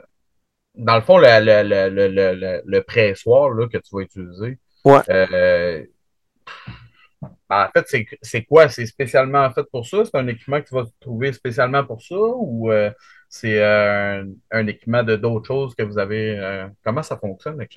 [0.75, 5.83] dans le fond, le, le, le, pressoir là, que tu vas utiliser, euh,
[7.49, 8.69] ben, en fait, c'est quoi?
[8.69, 10.03] C'est spécialement fait pour ça?
[10.05, 12.15] C'est un équipement que tu vas trouver spécialement pour ça?
[12.15, 12.89] Ou euh,
[13.29, 16.67] c'est un, équipement de d'autres choses que vous avez?
[16.83, 17.55] comment ça fonctionne?
[17.55, 17.71] Avec,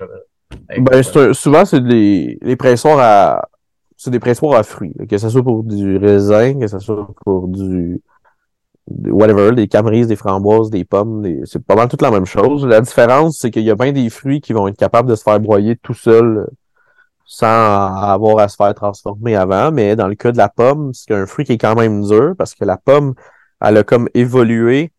[0.79, 3.49] ben, souvent, c'est des les pressoirs à.
[3.97, 7.47] C'est des pressoirs à fruits, que ce soit pour du raisin, que ce soit pour
[7.47, 8.01] du,
[8.87, 12.65] whatever, des camerises, des framboises, des pommes, c'est pas mal toute la même chose.
[12.65, 15.23] La différence, c'est qu'il y a bien des fruits qui vont être capables de se
[15.23, 16.47] faire broyer tout seul
[17.25, 19.71] sans avoir à se faire transformer avant.
[19.71, 22.35] Mais dans le cas de la pomme, c'est un fruit qui est quand même dur
[22.37, 23.15] parce que la pomme,
[23.59, 24.91] elle a comme évolué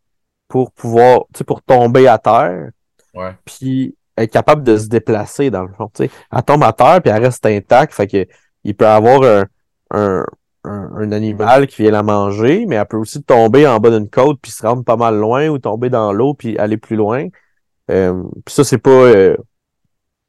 [0.49, 2.71] pour pouvoir, tu sais, pour tomber à terre.
[3.15, 3.35] Ouais.
[3.45, 5.91] Puis être capable de se déplacer dans le fond.
[5.95, 6.11] Tu sais.
[6.33, 7.95] Elle tombe à terre puis elle reste intacte.
[7.95, 8.27] Fait que
[8.65, 9.45] il peut avoir un,
[9.93, 10.25] un
[10.67, 14.39] un, animal qui vient la manger, mais elle peut aussi tomber en bas d'une côte
[14.41, 17.27] puis se rendre pas mal loin ou tomber dans l'eau puis aller plus loin.
[17.91, 18.91] Euh, puis ça, c'est pas...
[18.91, 19.37] Euh,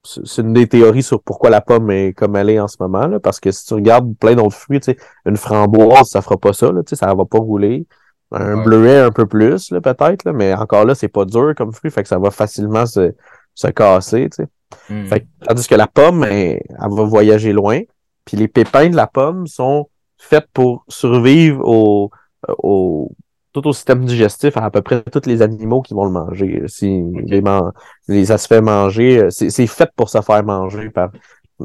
[0.03, 3.07] c'est une des théories sur pourquoi la pomme est comme elle est en ce moment,
[3.07, 4.79] là, parce que si tu regardes plein d'autres fruits,
[5.25, 7.85] une framboise, ça fera pas ça, là, ça va pas rouler.
[8.31, 11.73] Un bleuet un peu plus, là, peut-être, là, mais encore là, c'est pas dur comme
[11.73, 13.13] fruit, fait que ça va facilement se,
[13.53, 14.49] se casser, tu sais.
[14.89, 15.07] Hmm.
[15.07, 17.81] Fait, tandis que la pomme, elle, elle va voyager loin,
[18.23, 22.11] puis les pépins de la pomme sont faits pour survivre au,
[22.47, 23.11] au
[23.53, 26.63] tout au système digestif à à peu près tous les animaux qui vont le manger.
[26.67, 27.01] Si
[28.07, 31.09] les, ça se fait manger, euh, c'est fait pour se faire manger par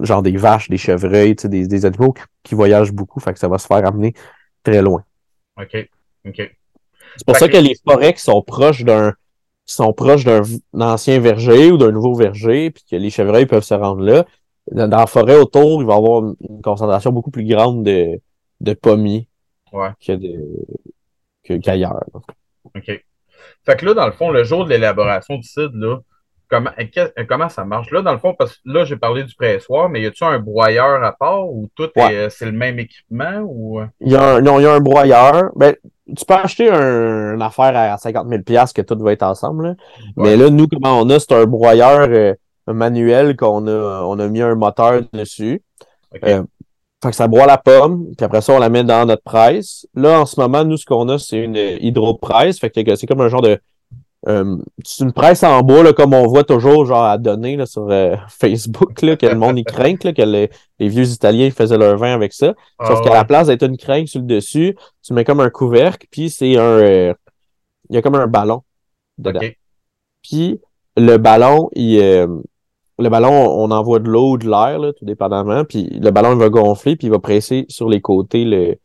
[0.01, 3.59] genre des vaches, des chevreuils, des, des animaux qui, voyagent beaucoup, fait que ça va
[3.59, 4.15] se faire amener
[4.63, 5.05] très loin.
[5.61, 5.89] OK.
[6.27, 6.51] OK.
[7.17, 7.59] C'est pour ça que...
[7.59, 9.13] les forêts qui sont proches d'un
[9.67, 10.43] sont proches d'un
[10.81, 14.25] ancien verger ou d'un nouveau verger, puis que les chevreuils peuvent se rendre là.
[14.71, 18.19] Dans la forêt autour, il va y avoir une concentration beaucoup plus grande de,
[18.63, 19.29] de pommiers
[19.73, 19.91] ouais.
[20.01, 22.05] que qu'ailleurs.
[22.75, 23.05] OK.
[23.65, 25.99] Fait que là, dans le fond, le jour de l'élaboration du cidre, là,
[26.49, 26.71] comment,
[27.29, 27.91] comment ça marche?
[27.91, 30.39] Là, dans le fond, parce que là, j'ai parlé du pressoir, mais y a-tu un
[30.39, 33.41] broyeur à part ou tout est, c'est le même équipement?
[33.41, 33.81] Ou...
[34.01, 35.51] Il y a un, non, il y a un broyeur.
[35.57, 35.75] Ben,
[36.17, 38.43] tu peux acheter un, une affaire à 50 000
[38.75, 39.69] que tout va être ensemble.
[39.69, 39.75] Là.
[40.17, 42.35] Mais là, nous, comment on a, c'est un broyeur euh,
[42.69, 45.63] manuel qu'on a, on a mis un moteur dessus.
[46.25, 46.43] Euh,
[47.03, 49.89] fait que ça broie la pomme, puis après ça, on la met dans notre presse.
[49.95, 52.61] Là, en ce moment, nous, ce qu'on a, c'est une hydropresse.
[52.61, 53.59] Fait que c'est comme un genre de.
[54.29, 57.67] Euh, c'est une presse en bois, là, comme on voit toujours, genre à donner là,
[57.67, 61.77] sur euh, Facebook, là, que le monde y craint, là, que les, vieux Italiens faisaient
[61.77, 62.55] leur vin avec ça.
[62.79, 65.51] Ah Sauf qu'à la place d'être une crainte sur le dessus, tu mets comme un
[65.51, 66.63] couvercle, puis c'est un.
[66.63, 67.15] Euh,
[67.91, 68.63] il y a comme un ballon
[69.19, 69.41] dedans.
[70.23, 70.61] Puis
[70.97, 71.99] le ballon, il,
[73.03, 76.39] le ballon, on envoie de l'eau ou de l'air, tout dépendamment, puis le ballon il
[76.39, 78.77] va gonfler, puis il va presser sur les côtés le,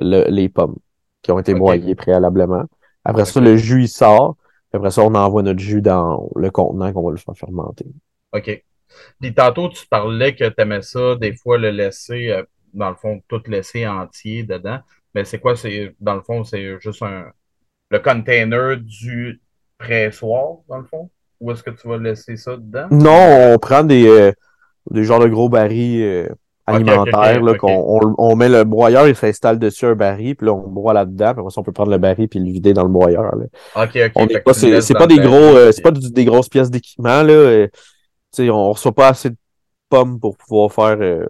[0.00, 0.76] les pommes
[1.22, 2.64] qui ont été broyées préalablement.
[3.04, 4.36] Après ça, le jus, il sort.
[4.72, 7.86] Après ça, on envoie notre jus dans le contenant qu'on va le faire fermenter.
[8.32, 8.64] OK.
[9.20, 12.96] Puis tantôt, tu parlais que tu aimais ça, des fois, le laisser, euh, dans le
[12.96, 14.78] fond, tout laisser entier dedans.
[15.14, 15.56] Mais c'est quoi?
[15.56, 17.30] C'est Dans le fond, c'est juste un
[17.90, 19.40] le container du
[19.78, 21.10] pressoir, dans le fond?
[21.40, 22.86] Ou est-ce que tu vas laisser ça dedans?
[22.90, 24.32] Non, on prend des, euh,
[24.90, 26.28] des genres de gros barils euh,
[26.66, 27.42] alimentaires.
[27.42, 30.92] là, qu'on, on, met le broyeur, il s'installe dessus un baril, puis là, on broie
[30.92, 33.34] là-dedans, puis après on peut prendre le baril puis le vider dans le broyeur.
[33.36, 33.46] Là.
[33.74, 34.42] OK, OK.
[34.42, 37.66] pas, c'est, pas des gros, euh, c'est pas des grosses pièces d'équipement, là.
[38.32, 39.36] sais, on reçoit pas assez de
[39.88, 41.26] pommes pour pouvoir faire,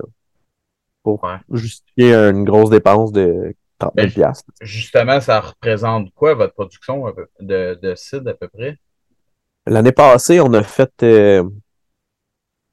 [1.05, 7.05] pour justifier une grosse dépense de 30 000 ben, Justement, ça représente quoi, votre production
[7.39, 8.77] de, de cidre, à peu près?
[9.67, 10.91] L'année passée, on a fait.
[11.03, 11.45] Euh,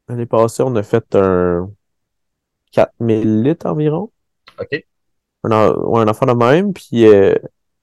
[0.07, 1.69] l'année passée, on a fait un
[2.71, 4.11] 4000 litres environ.
[4.59, 4.85] OK.
[5.43, 6.73] Un, un enfant de même.
[6.73, 7.35] Puis euh,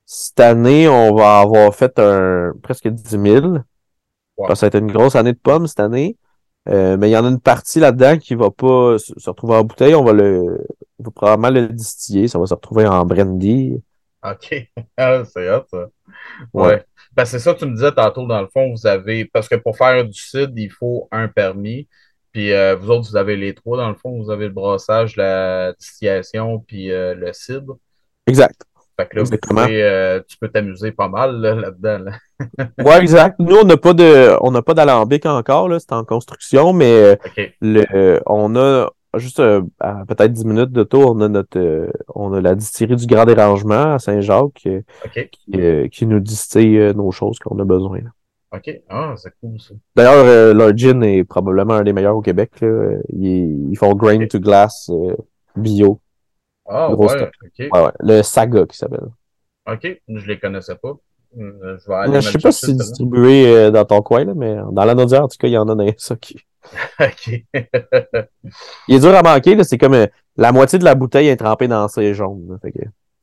[0.07, 3.59] cette année, on va avoir fait un presque 10 000.
[4.55, 6.17] ça a été une grosse année de pommes cette année.
[6.67, 9.65] Euh, mais il y en a une partie là-dedans qui va pas se retrouver en
[9.65, 9.95] bouteille.
[9.95, 10.65] On va le
[10.99, 12.29] on va probablement le distiller.
[12.29, 13.83] Ça va se retrouver en brandy.
[14.25, 14.71] OK.
[14.97, 15.89] Ah, c'est hot, ça.
[16.53, 16.85] Ouais.
[17.17, 19.25] Ben, c'est ça que tu me disais tantôt, dans le fond, vous avez.
[19.25, 21.89] Parce que pour faire du cidre, il faut un permis.
[22.33, 24.21] Puis euh, vous autres, vous avez les trois, dans le fond.
[24.21, 27.77] Vous avez le brassage, la distillation, puis euh, le cidre.
[28.27, 28.61] Exact.
[28.97, 32.13] Fait que là, euh, tu peux t'amuser pas mal là-dedans.
[32.85, 33.37] ouais, exact.
[33.39, 37.19] Nous, on n'a pas de on n'a pas d'alambic encore, là, c'est en construction, mais
[37.61, 41.91] le, on a juste euh, à peut-être 10 minutes de tour, on a notre euh,
[42.15, 47.39] on a la distillerie du Grand Dérangement à Saint-Jacques euh, qui, nous distille nos choses
[47.39, 48.01] qu'on a besoin.
[48.53, 48.71] OK.
[48.89, 49.75] Ah, c'est cool ça.
[49.97, 52.53] D'ailleurs, leur gin est probablement un des meilleurs au Québec.
[53.09, 54.91] Ils, font grain to glass
[55.57, 56.01] bio.
[56.67, 57.09] Ah, ouais,
[58.01, 59.09] Le Saga qui s'appelle.
[59.67, 60.01] OK.
[60.09, 60.93] Je les connaissais pas.
[61.37, 61.77] Je.
[61.77, 65.29] Je sais pas si c'est distribué dans ton coin, là, mais dans la Naudière, en
[65.29, 66.37] tout cas, il y en a dans ça qui.
[67.01, 67.45] OK.
[68.89, 71.69] il est dur à manquer, c'est comme euh, la moitié de la bouteille est trempée
[71.69, 72.59] dans ces jaune.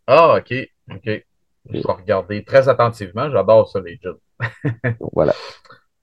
[0.08, 0.54] Ah, OK.
[0.92, 1.24] OK.
[1.70, 3.30] Je vais regarder très attentivement.
[3.30, 4.18] J'adore ça, les jeunes.
[5.14, 5.34] voilà.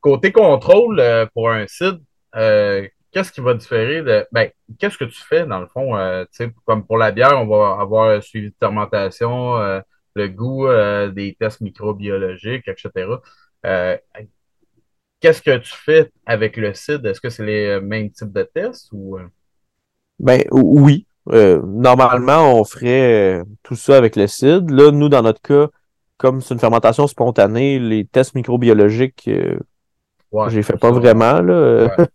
[0.01, 2.01] Côté contrôle euh, pour un site,
[2.37, 4.27] euh, qu'est-ce qui va différer de.
[4.31, 5.97] Ben, qu'est-ce que tu fais dans le fond?
[6.65, 9.57] comme pour la bière, on va avoir un suivi de fermentation,
[10.15, 10.69] le goût,
[11.13, 13.09] des tests microbiologiques, etc
[15.21, 17.05] qu'est-ce que tu fais avec le CID?
[17.07, 19.19] Est-ce que c'est les mêmes types de tests ou?
[19.19, 19.27] Euh?
[20.19, 21.07] Ben oui.
[21.31, 24.71] Euh, normalement, on ferait euh, tout ça avec le CID.
[24.71, 25.69] Là, nous, dans notre cas,
[26.17, 29.29] comme c'est une fermentation spontanée, les tests microbiologiques,
[30.33, 31.41] ouais, j'ai fait pas vraiment.
[31.43, 31.95] Là.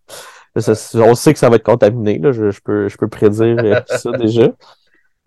[0.55, 2.17] on sait que ça va être contaminé.
[2.19, 2.31] Là.
[2.31, 4.49] Je, peux, je peux prédire ça déjà.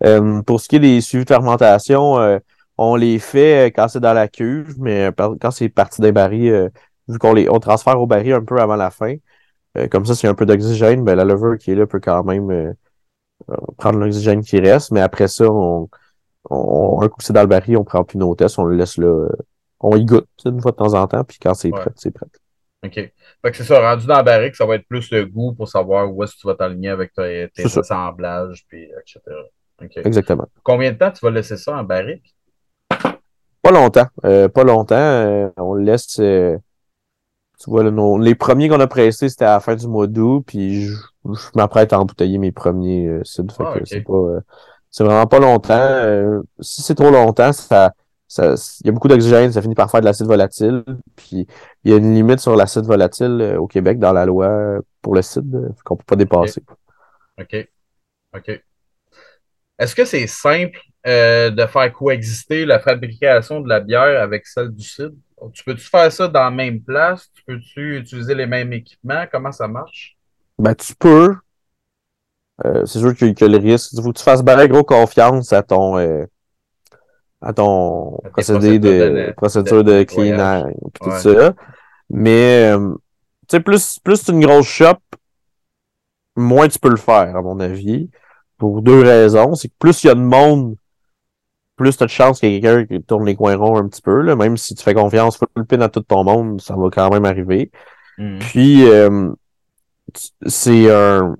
[0.05, 2.37] Euh, pour ce qui est des suivis de fermentation, euh,
[2.77, 6.69] on les fait quand c'est dans la cuve, mais quand c'est parti des barils,
[7.07, 9.15] vu qu'on les on transfère au baril un peu avant la fin,
[9.91, 11.99] comme ça, s'il y a un peu d'oxygène, ben, la levure qui est là peut
[11.99, 12.75] quand même
[13.77, 15.87] prendre l'oxygène qui reste, mais après ça, on,
[16.49, 18.97] on, un coup c'est dans le baril, on prend plus nos tests, on le laisse
[18.97, 19.27] là,
[19.79, 22.27] on y goûte une fois de temps en temps, puis quand c'est prêt, c'est prêt.
[22.85, 22.93] OK.
[22.93, 25.67] Fait que c'est ça, rendu dans la barrique, ça va être plus le goût pour
[25.67, 29.21] savoir où est-ce que tu vas t'aligner avec tes, assemblages, puis etc.
[30.03, 30.47] Exactement.
[30.63, 32.35] Combien de temps tu vas laisser ça en barrique?
[33.61, 34.07] Pas longtemps.
[34.25, 34.95] Euh, pas longtemps.
[34.95, 36.19] Euh, on le laisse.
[36.19, 36.57] Euh,
[37.59, 37.83] tu vois,
[38.19, 40.95] les premiers qu'on a pressés, c'était à la fin du mois d'août, puis je,
[41.55, 43.51] m'apprête à embouteiller mes premiers cides.
[43.51, 44.39] Fait ah, que c'est pas.
[44.91, 46.41] c'est vraiment pas longtemps.
[46.59, 47.91] si c'est trop longtemps, ça
[48.37, 50.83] il y a beaucoup d'oxygène, ça finit par faire de l'acide volatile.
[51.15, 51.47] Puis
[51.83, 55.15] il y a une limite sur l'acide volatile euh, au Québec dans la loi pour
[55.15, 56.61] le CID euh, qu'on ne peut pas dépasser.
[57.39, 57.67] OK.
[58.35, 58.61] OK.
[59.79, 64.71] Est-ce que c'est simple euh, de faire coexister la fabrication de la bière avec celle
[64.71, 65.15] du CID?
[65.53, 67.29] Tu peux-tu faire ça dans la même place?
[67.33, 69.25] Tu peux-tu utiliser les mêmes équipements?
[69.31, 70.17] Comment ça marche?
[70.57, 71.35] Ben, tu peux.
[72.85, 73.93] c'est sûr qu'il y, a le risque.
[73.93, 75.97] Il faut que tu fasses bien gros confiance à ton,
[77.41, 81.53] à ton procédé de, procédure de, cleaning et tout ça.
[82.09, 82.93] Mais euh,
[83.47, 84.97] tu sais, plus, plus c'est une grosse shop,
[86.35, 88.09] moins tu peux le faire, à mon avis.
[88.57, 89.53] Pour deux raisons.
[89.53, 90.75] C'est que plus il y a de monde,
[91.77, 93.87] plus tu as de chance qu'il y ait quelqu'un qui tourne les coins ronds un
[93.87, 94.21] petit peu.
[94.21, 94.35] Là.
[94.35, 97.25] Même si tu fais confiance full pin à tout ton monde, ça va quand même
[97.25, 97.71] arriver.
[98.17, 98.39] Hmm.
[98.39, 99.31] Puis euh,
[100.45, 101.35] c'est un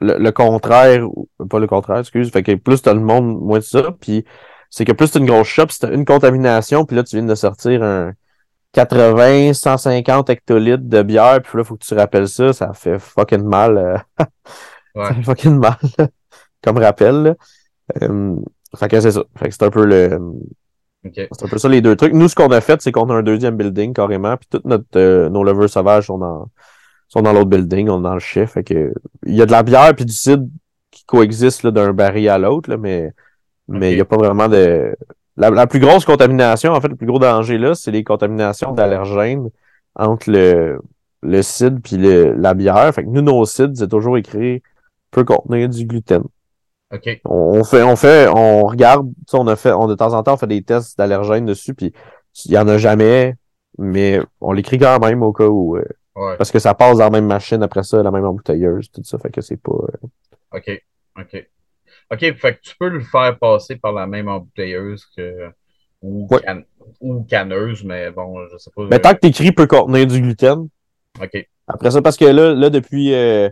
[0.00, 1.06] le, le, contraire,
[1.50, 3.90] pas le contraire, excuse, fait que plus t'as le monde, moins de ça.
[4.00, 4.24] Puis
[4.70, 7.34] c'est que plus c'est une grosse shop, c'est une contamination, puis là, tu viens de
[7.34, 8.12] sortir un
[8.72, 13.42] 80, 150 hectolitres de bière, puis là, faut que tu rappelles ça, ça fait fucking
[13.42, 13.78] mal.
[13.78, 13.96] Euh,
[14.96, 15.78] ça fait fucking mal,
[16.62, 17.36] comme rappel.
[18.02, 18.36] Euh,
[18.76, 19.22] fait que c'est ça.
[19.36, 20.18] Fait que c'est un peu le.
[21.04, 22.12] C'est un peu ça les deux trucs.
[22.12, 24.84] Nous, ce qu'on a fait, c'est qu'on a un deuxième building carrément, puis toutes notre,
[24.96, 26.50] euh, nos levures sauvages sont dans,
[27.08, 28.52] sont dans l'autre building, on est dans le chef.
[28.52, 28.92] Fait que
[29.24, 30.44] il y a de la bière puis du cidre
[30.90, 33.12] qui coexistent d'un baril à l'autre, mais
[33.68, 34.94] mais il n'y a pas vraiment de.
[35.36, 39.50] La, plus grosse contamination, en fait, le plus gros danger là, c'est les contaminations d'allergènes
[39.94, 40.80] entre le,
[41.22, 42.92] le cidre puis la bière.
[42.92, 44.62] Fait que nous, nos cidres, c'est toujours écrit
[45.10, 46.22] peut contenir du gluten.
[46.92, 47.20] OK.
[47.24, 50.36] On, fait, on fait, on regarde, on a fait, on, de temps en temps, on
[50.38, 51.92] fait des tests d'allergènes dessus, puis
[52.46, 53.34] il y en a jamais,
[53.78, 55.76] mais on l'écrit quand même au cas où.
[55.76, 55.84] Euh,
[56.36, 59.18] parce que ça passe dans la même machine après ça, la même embouteilleuse, tout ça,
[59.18, 59.72] fait que c'est pas.
[59.72, 60.82] Euh, OK.
[61.18, 61.48] OK.
[62.10, 65.50] OK, fait que tu peux le faire passer par la même embouteilleuse que.
[66.00, 66.28] Ou,
[67.00, 68.86] ou canneuse, mais bon, je sais pas.
[68.88, 70.68] Mais tant que t'écris peut contenir du gluten.
[71.20, 71.48] OK.
[71.66, 73.12] Après ça, parce que là, là depuis.
[73.12, 73.50] Euh,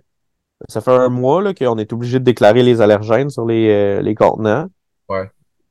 [0.69, 4.03] ça fait un mois là, qu'on est obligé de déclarer les allergènes sur les, euh,
[4.03, 4.69] les contenants.
[5.09, 5.31] Ouais.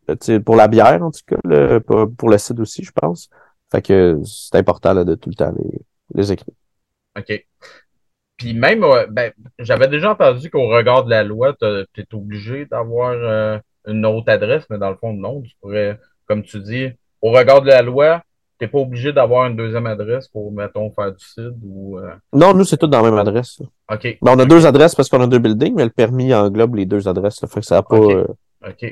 [0.10, 3.30] Euh, pour la bière, en tout cas, pour, le site aussi, je pense.
[3.72, 5.82] Fait que c'est important là, de tout le temps les,
[6.14, 6.54] les écrire.
[7.18, 7.46] OK.
[8.38, 12.66] Puis même, euh, ben, j'avais déjà entendu qu'au regard de la loi, tu es obligé
[12.66, 15.42] d'avoir euh, une autre adresse, mais dans le fond, non.
[15.42, 16.90] Tu pourrais, comme tu dis,
[17.22, 18.24] au regard de la loi,
[18.58, 22.00] tu n'es pas obligé d'avoir une deuxième adresse pour, mettons, faire du CID ou.
[22.00, 23.60] Euh, non, nous, c'est tout dans la même adresse.
[23.92, 24.18] OK.
[24.22, 26.86] Ben, on a deux adresses parce qu'on a deux buildings, mais le permis englobe les
[26.86, 27.40] deux adresses.
[27.40, 27.98] Fait que ça n'a pas,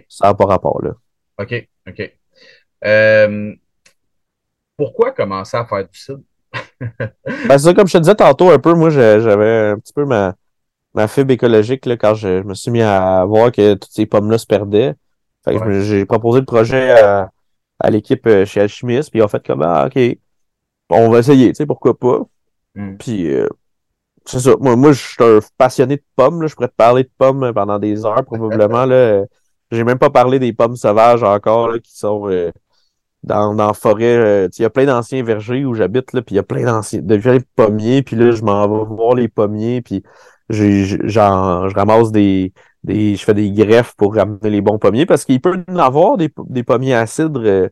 [0.09, 0.91] Ça pas rapport là.
[1.39, 1.67] OK.
[1.87, 2.11] OK.
[4.75, 6.21] pourquoi commencer à faire du CID?
[7.47, 10.35] ben, ça, comme je te disais tantôt un peu, moi, j'avais un petit peu ma,
[10.93, 14.37] ma fibre écologique là, quand je, me suis mis à voir que toutes ces pommes-là
[14.37, 14.93] se perdaient.
[15.43, 17.29] Fait que j'ai proposé le projet à,
[17.83, 20.17] à l'équipe euh, chez Alchimiste, puis ils ont fait comme ah, OK,
[20.89, 22.21] on va essayer, tu sais, pourquoi pas.
[22.75, 22.97] Hmm.
[22.97, 23.47] Puis euh,
[24.25, 24.55] c'est ça.
[24.59, 26.41] Moi, moi je suis un passionné de pommes.
[26.41, 26.47] Là.
[26.47, 28.85] Je pourrais te parler de pommes pendant des heures, probablement.
[28.85, 29.23] là.
[29.71, 32.51] J'ai même pas parlé des pommes sauvages encore là, qui sont euh,
[33.23, 34.15] dans, dans la forêt.
[34.17, 36.63] Euh, il y a plein d'anciens vergers où j'habite, là, puis il y a plein
[36.63, 40.03] d'anciens de vieux pommiers, puis là, je m'en vais voir les pommiers, puis
[40.49, 43.15] je ramasse des, des.
[43.15, 46.17] Je fais des greffes pour ramener les bons pommiers, parce qu'il peut y en avoir
[46.17, 47.69] des, des pommiers à cidre euh,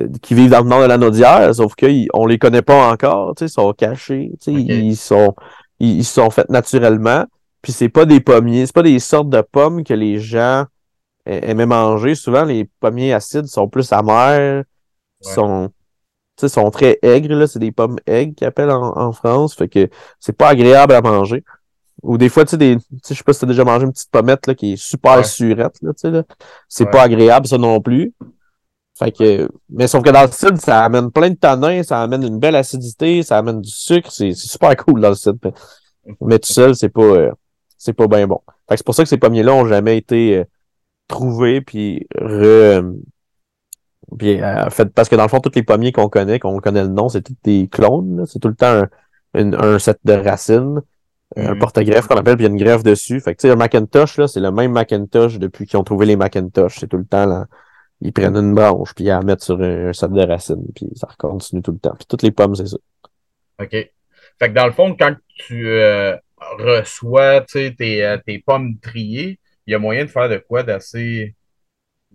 [0.00, 3.34] euh, qui vivent dans le nord de la Naudière, sauf qu'on les connaît pas encore,
[3.40, 5.34] ils sont cachés, ils sont.
[5.80, 7.24] Ils, sont faits naturellement.
[7.62, 10.64] Puis c'est pas des pommiers, c'est pas des sortes de pommes que les gens
[11.28, 12.14] aimer manger.
[12.14, 14.64] Souvent, les pommiers acides sont plus amers,
[15.20, 15.70] sont,
[16.36, 17.46] sont très aigres.
[17.46, 19.54] C'est des pommes aigres qu'ils appellent en, France.
[19.54, 19.88] Fait que
[20.20, 21.44] c'est pas agréable à manger.
[22.02, 24.10] Ou des fois, tu sais, des, je sais pas si t'as déjà mangé une petite
[24.10, 26.22] pommette là, qui est super surette, là, tu sais, là.
[26.68, 28.14] C'est pas agréable, ça non plus.
[28.98, 32.24] Fait que, mais sauf que dans le cidre, ça amène plein de tanins, ça amène
[32.24, 35.38] une belle acidité, ça amène du sucre, c'est super cool dans le cidre.
[36.20, 37.32] Mais, tout seul, c'est pas, euh,
[37.76, 38.40] c'est pas bien bon.
[38.68, 40.44] Fait que c'est pour ça que ces pommiers-là ont jamais été, euh,
[41.08, 42.82] retrouver puis re,
[44.16, 46.82] puis, euh, fait, parce que dans le fond, tous les pommiers qu'on connaît, qu'on connaît
[46.82, 48.24] le nom, c'est tous des clones.
[48.26, 48.84] C'est tout le temps
[49.34, 50.80] un, un, set de racines,
[51.36, 51.58] un mm.
[51.58, 53.20] porte-greffe qu'on appelle, puis il y a une greffe dessus.
[53.20, 56.06] Fait que, tu sais, un Macintosh, là, c'est le même Macintosh depuis qu'ils ont trouvé
[56.06, 56.78] les Macintosh.
[56.78, 57.46] C'est tout le temps, là,
[58.00, 61.08] ils prennent une branche, puis ils la mettent sur un, set de racines, puis ça
[61.18, 61.94] continue tout le temps.
[61.96, 62.78] Puis toutes les pommes, c'est ça.
[63.60, 63.70] OK.
[63.70, 63.92] Fait
[64.40, 66.16] que dans le fond, quand tu euh,
[66.58, 70.38] reçois, tu sais, tes, euh, tes pommes triées, il y a moyen de faire de
[70.38, 71.34] quoi d'assez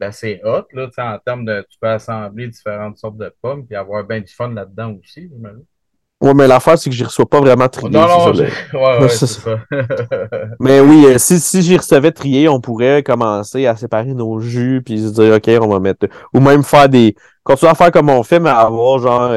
[0.01, 4.03] assez hot, là, en termes de tu peux assembler différentes sortes de pommes et avoir
[4.03, 5.29] bien du fun là-dedans aussi,
[6.23, 7.91] Ouais, mais l'affaire, c'est que je reçois pas vraiment trié.
[7.91, 9.59] Non, non, ouais, ouais, c'est ça.
[10.59, 14.81] mais oui, euh, si, si j'y recevais trié, on pourrait commencer à séparer nos jus
[14.85, 16.07] puis se dire, OK, on va mettre.
[16.33, 17.15] Ou même faire des.
[17.43, 19.31] Continuer à faire comme on fait, mais avoir genre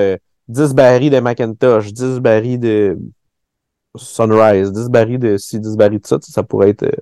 [0.49, 2.97] 10 euh, barils de Macintosh, 10 barils de
[3.97, 6.85] Sunrise, 10 barils de ci, 10 barils de ça, ça pourrait être.
[6.85, 6.93] Euh,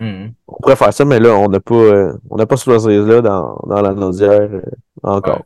[0.00, 0.32] Mm-hmm.
[0.48, 2.70] On pourrait faire ça, mais là, on n'a pas, euh, on n'a pas ce
[3.06, 4.48] là dans, dans la naudière
[5.02, 5.44] encore.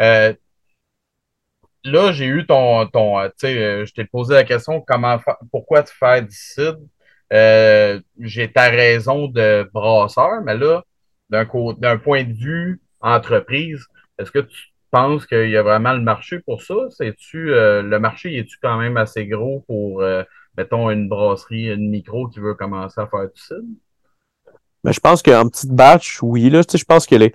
[0.00, 0.32] Euh,
[1.84, 5.18] là, j'ai eu ton, ton tu sais, je t'ai posé la question, comment
[5.50, 6.76] pourquoi tu fais du CID?
[8.20, 10.82] j'ai ta raison de brasseur, mais là,
[11.30, 11.46] d'un
[11.78, 13.86] d'un point de vue entreprise,
[14.18, 16.74] est-ce que tu penses qu'il y a vraiment le marché pour ça?
[16.90, 20.02] C'est-tu, le marché, est-tu quand même assez gros pour
[20.56, 23.62] mettons, une brasserie, une micro qui veut commencer à faire du cidre?
[24.84, 27.32] Mais je pense qu'en petite batch, oui, là, je pense que les.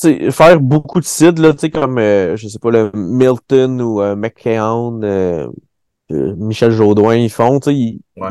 [0.00, 5.02] Faire beaucoup de cidre, là, comme, euh, je sais pas, le Milton ou euh, McKeown,
[5.04, 5.46] euh,
[6.10, 8.28] Michel Jaudoin, ils font, tu sais,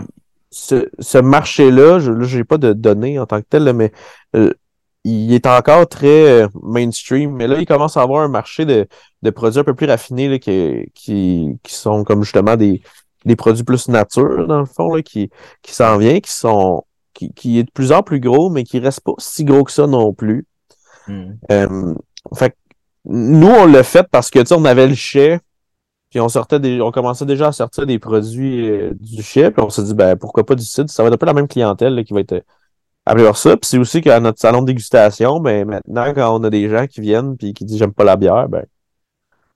[0.51, 3.91] ce, ce marché-là, je n'ai pas de données en tant que tel, mais
[5.03, 7.33] il est encore très mainstream.
[7.33, 8.87] Mais là, il commence à avoir un marché de,
[9.21, 12.81] de produits un peu plus raffinés là, qui, qui, qui sont comme justement des,
[13.25, 15.29] des produits plus nature, dans le fond, là, qui,
[15.61, 18.79] qui s'en vient, qui sont qui, qui, est de plus en plus gros, mais qui
[18.79, 20.45] reste pas si gros que ça non plus.
[21.07, 21.33] Hmm.
[21.51, 21.93] Euh,
[22.35, 22.55] fait
[23.05, 25.39] nous, on l'a fait parce que, tu sais, on avait le chai,
[26.09, 29.63] puis on sortait des, on commençait déjà à sortir des produits euh, du chai, puis
[29.63, 30.89] on s'est dit, ben, pourquoi pas du cidre?
[30.89, 32.43] Ça va être un peu la même clientèle, qui va être
[33.05, 33.55] appelée voir ça.
[33.57, 36.87] Puis c'est aussi qu'à notre salon de dégustation, ben, maintenant, quand on a des gens
[36.87, 38.65] qui viennent, puis qui disent, j'aime pas la bière, ben,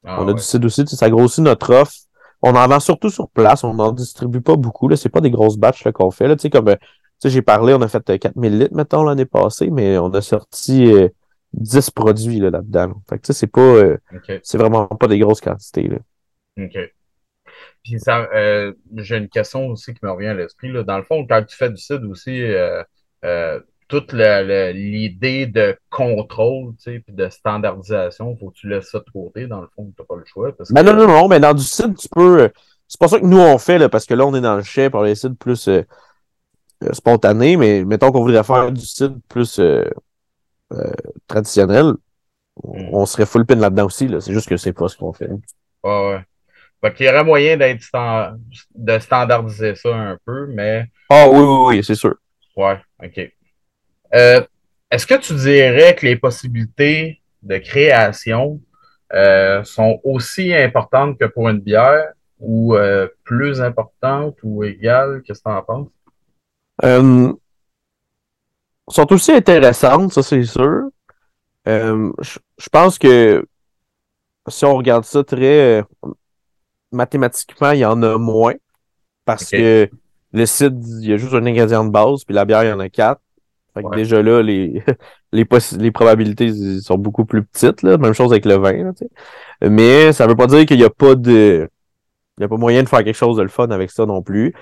[0.05, 1.93] ah on a du cidre aussi, ça grossit notre offre
[2.41, 4.87] on en vend surtout sur place, on n'en distribue pas beaucoup.
[4.87, 6.27] Là, c'est pas des grosses batches qu'on fait.
[6.27, 6.75] Là, tu sais, comme euh,
[7.23, 10.89] j'ai parlé, on a fait 4000 euh, litres, mettons, l'année passée, mais on a sorti
[11.53, 13.01] 10 euh, produits là, là-dedans.
[13.09, 13.97] Fait que tu sais, c'est pas
[14.43, 15.87] c'est vraiment pas des grosses quantités.
[15.87, 15.97] Là.
[16.57, 16.77] OK.
[17.83, 18.27] Puis ça,
[18.97, 20.71] j'ai une question aussi qui me revient à l'esprit.
[20.83, 22.43] Dans le fond, quand tu fais du CID aussi,
[23.89, 29.47] toute l'idée de contrôle puis de standardisation, faut que tu laisses ça de côté.
[29.47, 30.55] Dans le fond, tu n'as pas le choix.
[30.55, 32.49] Parce ben non, non, non, mais dans du site, tu peux.
[32.87, 34.63] C'est pas ça que nous on fait, là, parce que là, on est dans le
[34.63, 35.83] chef pour les sites plus euh,
[36.83, 39.59] euh, spontanés, mais mettons qu'on voudrait faire du site plus
[40.71, 40.91] euh,
[41.27, 41.93] traditionnel,
[42.63, 42.89] hmm.
[42.93, 44.07] on serait full pin là-dedans aussi.
[44.07, 44.21] Là.
[44.21, 45.29] C'est juste que c'est pas ce qu'on fait.
[45.83, 46.21] Ouais, ouais.
[46.81, 47.81] Fait qu'il y aurait moyen d'être
[48.75, 50.85] de standardiser ça un peu, mais.
[51.09, 52.15] Ah oui, oui, oui, c'est sûr.
[52.55, 53.31] Ouais, OK.
[54.15, 54.41] Euh,
[54.89, 58.59] est-ce que tu dirais que les possibilités de création
[59.13, 65.21] euh, sont aussi importantes que pour une bière ou euh, plus importantes ou égales?
[65.25, 65.89] Qu'est-ce que tu en penses?
[68.95, 70.89] Sont aussi intéressantes, ça c'est sûr.
[71.65, 73.45] je pense que
[74.47, 75.83] si on regarde ça très
[76.91, 78.55] mathématiquement, il y en a moins.
[79.25, 79.89] Parce que
[80.31, 82.73] le cidre, il y a juste un ingrédient de base, puis la bière, il y
[82.73, 83.21] en a quatre.
[83.73, 84.83] Fait que déjà là, les,
[85.31, 85.47] les,
[85.77, 87.83] les probabilités sont beaucoup plus petites.
[87.83, 87.97] Là.
[87.97, 88.83] Même chose avec le vin.
[88.83, 91.69] Là, Mais ça veut pas dire qu'il n'y a pas de.
[92.37, 94.21] Il y a pas moyen de faire quelque chose de le fun avec ça non
[94.21, 94.53] plus.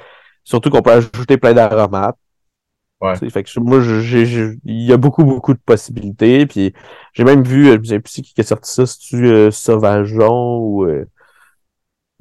[0.43, 2.17] Surtout qu'on peut ajouter plein d'aromates.
[2.99, 3.15] Ouais.
[3.29, 4.23] Fait que moi, j'ai,
[4.65, 6.47] il y a beaucoup, beaucoup de possibilités.
[6.47, 6.73] Puis
[7.13, 10.86] j'ai même vu, je me souviens plus qui a sorti ça, c'est-tu euh, Sauvageon ou.
[10.86, 11.05] Euh...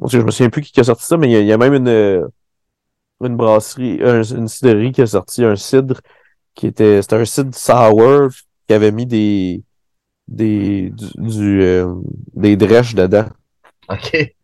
[0.06, 2.28] je me souviens plus qui a sorti ça, mais il y a, même une,
[3.22, 6.01] une brasserie, une cidrerie qui a sorti un cidre
[6.55, 8.30] qui était c'était un site sour
[8.66, 9.62] qui avait mis des
[10.26, 11.94] des du, euh,
[12.34, 13.28] des drèches dedans.
[13.88, 14.36] OK.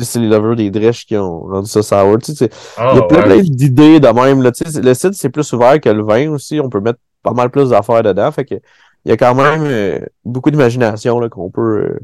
[0.00, 2.18] C'est les lovers des drèches qui ont rendu ça sour.
[2.18, 4.42] Tu sais, il y a ah, plein, d'idées de même.
[4.42, 6.60] Là, tu sais, le site, c'est plus ouvert que le vin aussi.
[6.60, 8.30] On peut mettre pas mal plus d'affaires dedans.
[8.32, 8.54] Fait que
[9.04, 11.98] il y a quand même euh, beaucoup d'imagination qu'on peut euh,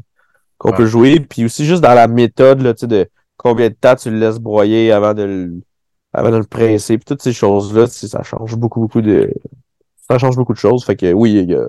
[0.57, 1.19] qu'on peut jouer.
[1.19, 3.07] Puis aussi juste dans la méthode là, tu sais, de
[3.37, 5.61] combien de temps tu le laisses broyer avant de le
[6.15, 9.33] avant de le presser, puis toutes ces choses-là, ça change beaucoup, beaucoup de.
[10.09, 10.85] Ça change beaucoup de choses.
[10.85, 11.67] Fait que oui, il y a.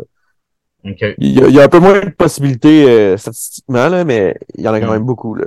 [1.19, 4.73] Il, y a, un peu moins de possibilités euh, statistiquement, là, mais il y en
[4.73, 4.93] a quand mm.
[4.93, 5.35] même beaucoup.
[5.35, 5.47] Là.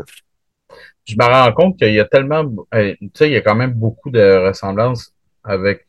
[1.10, 2.46] Je me rends compte qu'il y a tellement.
[2.74, 5.86] Euh, tu sais, il y a quand même beaucoup de ressemblances avec.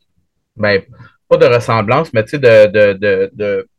[0.57, 0.81] Ben,
[1.29, 3.69] pas de ressemblance, mais tu sais, de, de, de, de,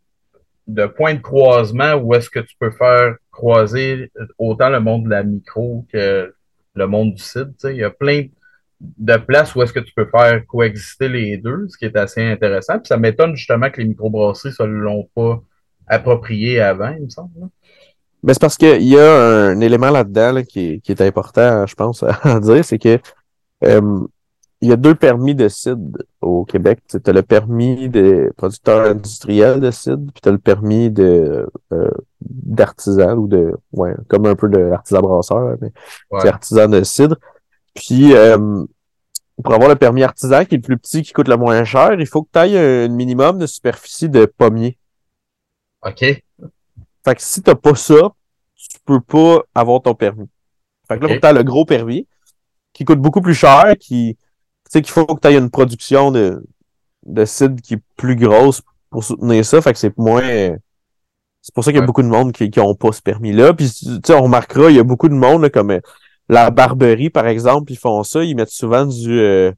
[0.69, 5.11] de points de croisement où est-ce que tu peux faire croiser autant le monde de
[5.11, 6.35] la micro que
[6.75, 7.65] le monde du site.
[7.65, 8.27] Il y a plein
[8.81, 12.23] de places où est-ce que tu peux faire coexister les deux, ce qui est assez
[12.23, 12.79] intéressant.
[12.79, 15.43] Puis ça m'étonne justement que les microbrasseries ne l'ont pas
[15.87, 17.49] approprié avant, il me semble.
[18.23, 22.41] Mais c'est parce qu'il y a un élément là-dedans qui, est important, je pense, à
[22.41, 22.99] dire, c'est que
[23.65, 24.01] euh,
[24.61, 26.79] il y a deux permis de CID au Québec.
[26.89, 31.49] Tu as le permis des producteurs industriels de CID, puis tu as le permis de
[31.73, 35.73] euh, d'artisan ou de ouais, comme un peu de l'artisan brasseur, mais
[36.21, 37.17] c'est artisan de cidre.
[37.75, 38.65] Puis euh,
[39.43, 41.95] pour avoir le permis artisan, qui est le plus petit, qui coûte le moins cher,
[41.99, 44.79] il faut que tu ailles un minimum de superficie de pommier.
[45.85, 46.05] OK.
[47.05, 48.13] Fait que si t'as pas ça,
[48.57, 50.29] tu peux pas avoir ton permis.
[50.89, 52.07] Fait que là, faut que tu le gros permis,
[52.73, 54.17] qui coûte beaucoup plus cher, qui
[54.73, 56.43] sais qu'il faut que tu aies une production de,
[57.05, 57.25] de
[57.61, 59.61] qui est plus grosse pour soutenir ça.
[59.61, 60.57] Fait que c'est moins.
[61.43, 63.53] C'est pour ça qu'il y a beaucoup de monde qui n'ont pas ce permis-là.
[63.53, 65.81] Puis tu sais, on remarquera, il y a beaucoup de monde, comme euh,
[66.29, 68.25] la Barberie, par exemple, ils font ça.
[68.25, 69.53] Ils mettent souvent du, euh,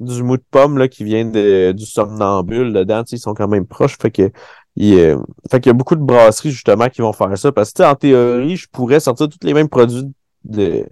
[0.00, 3.04] du mou de pomme là, qui vient de, du somnambule dedans.
[3.10, 3.96] Ils sont quand même proches.
[3.96, 4.30] Fait que
[4.76, 5.18] il, euh,
[5.50, 7.52] fait qu'il y a beaucoup de brasseries justement qui vont faire ça.
[7.52, 10.10] Parce que en théorie, je pourrais sortir tous les mêmes produits
[10.44, 10.86] de,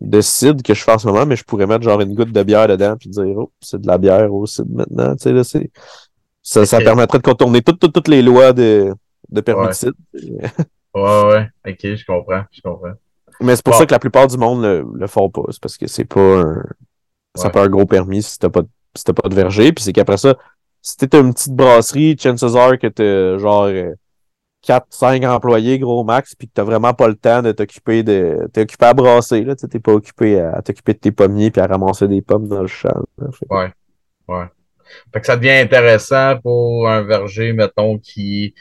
[0.00, 2.32] de cidre que je fais en ce moment, mais je pourrais mettre genre une goutte
[2.32, 5.14] de bière dedans puis dire oh, c'est de la bière au cidre maintenant.
[5.16, 5.70] Tu sais, là, c'est.
[6.42, 8.92] Ça, ça permettrait de contourner toutes, toutes, toutes les lois de,
[9.30, 9.94] de permis de cidre.
[10.12, 12.92] ouais, ouais, ok, je comprends, je comprends.
[13.40, 15.42] Mais c'est pour ça que la plupart du monde le, le font pas.
[15.50, 16.62] C'est parce que c'est pas un.
[17.36, 18.62] Ça pas un gros permis si t'as pas,
[18.94, 19.72] si pas de verger.
[19.72, 20.36] Puis c'est qu'après ça,
[20.84, 23.94] si t'es une petite brasserie, chances are que t'as genre euh,
[24.62, 28.46] 4, 5 employés, gros max, puis que t'as vraiment pas le temps de t'occuper de.
[28.52, 29.56] T'es occupé à brasser, là.
[29.56, 32.66] T'es pas occupé à, t'occuper de tes pommiers puis à ramasser des pommes dans le
[32.66, 33.02] champ.
[33.48, 33.72] Ouais.
[34.28, 34.44] Ouais.
[35.12, 38.54] Fait que ça devient intéressant pour un verger, mettons, qui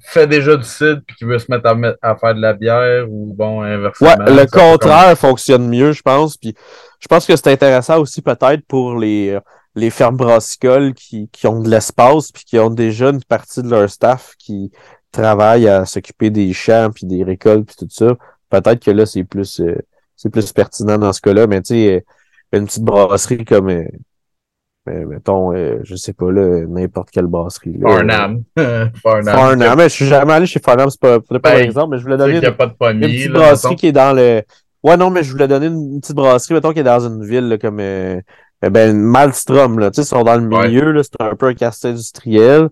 [0.00, 1.72] fait déjà du cidre puis qui veut se mettre
[2.02, 4.08] à, faire de la bière ou bon, inversement.
[4.08, 6.36] Ouais, le contraire fonctionne mieux, je pense.
[6.36, 6.54] Puis
[6.98, 9.38] je pense que c'est intéressant aussi peut-être pour les,
[9.74, 13.68] les fermes brassicoles qui, qui ont de l'espace puis qui ont déjà une partie de
[13.68, 14.70] leur staff qui,
[15.12, 18.14] travaille à s'occuper des champs puis des récoltes puis tout ça,
[18.50, 19.76] peut-être que là c'est plus euh,
[20.16, 22.04] c'est plus pertinent dans ce cas-là, mais tu sais
[22.52, 23.84] une petite brasserie comme euh,
[24.86, 28.42] ben, mettons euh, je sais pas là n'importe quelle brasserie Farnham.
[28.56, 29.34] Farnham.
[29.34, 32.02] Farnham, mais je suis jamais allé chez Farnham, c'est pas, pas ben, exemple, mais je
[32.02, 34.42] voulais donner une, pas de une, petite brasserie qui est dans le
[34.84, 37.48] Ouais, non, mais je voulais donner une petite brasserie, mettons, qui est dans une ville
[37.48, 37.80] là, comme
[38.62, 41.54] ben, Malmstrom, là, tu sais, ils sont dans le milieu, là, c'est un peu un
[41.54, 42.68] casse industriel.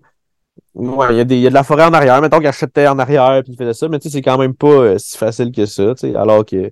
[0.73, 2.21] Ouais, il y, a des, y a de la forêt en arrière.
[2.21, 4.53] Mettons qu'il achetait en arrière puis il faisait ça, mais tu sais, c'est quand même
[4.53, 6.15] pas euh, si facile que ça, tu sais.
[6.15, 6.71] Alors que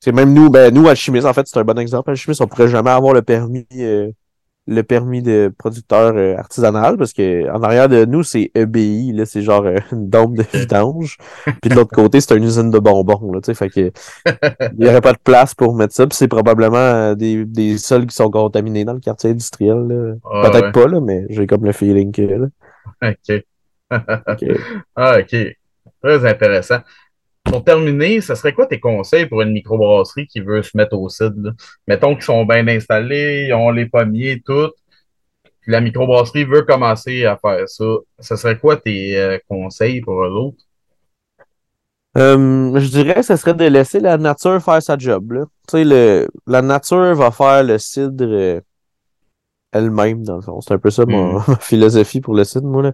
[0.00, 2.10] c'est même nous, ben nous, Alchimiste, en fait, c'est un bon exemple.
[2.10, 4.10] Alchimiste, on pourrait jamais avoir le permis euh,
[4.70, 9.26] le permis de producteur euh, artisanal parce que en arrière de nous, c'est EBI, là,
[9.26, 11.18] c'est genre une dompe de vidange.
[11.60, 13.54] puis de l'autre côté, c'est une usine de bonbons, là, tu sais.
[13.54, 13.90] Fait que
[14.78, 16.06] il y aurait pas de place pour mettre ça.
[16.06, 20.18] Puis c'est probablement des, des sols qui sont contaminés dans le quartier industriel.
[20.24, 22.46] Ah, Peut-être pas, là, mais j'ai comme le feeling que là.
[23.10, 23.44] OK.
[24.94, 25.36] Ah, OK.
[26.02, 26.78] Très intéressant.
[27.44, 31.08] Pour terminer, ce serait quoi tes conseils pour une microbrasserie qui veut se mettre au
[31.08, 31.32] site?
[31.88, 34.70] Mettons qu'ils sont bien installés, ils ont les pommiers, tout.
[35.60, 37.84] Puis la microbrasserie veut commencer à faire ça.
[38.18, 40.64] Ce serait quoi tes euh, conseils pour eux autres?
[42.18, 45.32] Euh, je dirais que ce serait de laisser la nature faire sa job.
[45.68, 48.60] Tu sais, le, la nature va faire le cidre euh,
[49.72, 50.60] elle-même, dans le fond.
[50.60, 51.44] C'est un peu ça mon, hmm.
[51.48, 52.82] ma philosophie pour le site, moi.
[52.82, 52.92] Là.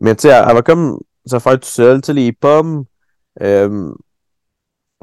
[0.00, 2.00] Mais tu sais, elle, va comme se faire tout seul.
[2.00, 2.84] Tu sais, les pommes,
[3.42, 3.92] euh,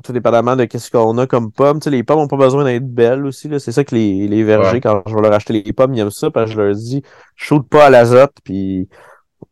[0.03, 1.79] tout dépendamment de qu'est-ce qu'on a comme pommes.
[1.79, 3.47] Tu sais, les pommes ont pas besoin d'être belles aussi.
[3.47, 3.59] Là.
[3.59, 6.11] C'est ça que les, les vergers, quand je vais leur acheter les pommes, ils aiment
[6.11, 7.01] ça parce que je leur dis,
[7.35, 8.87] shoot pas à l'azote, puis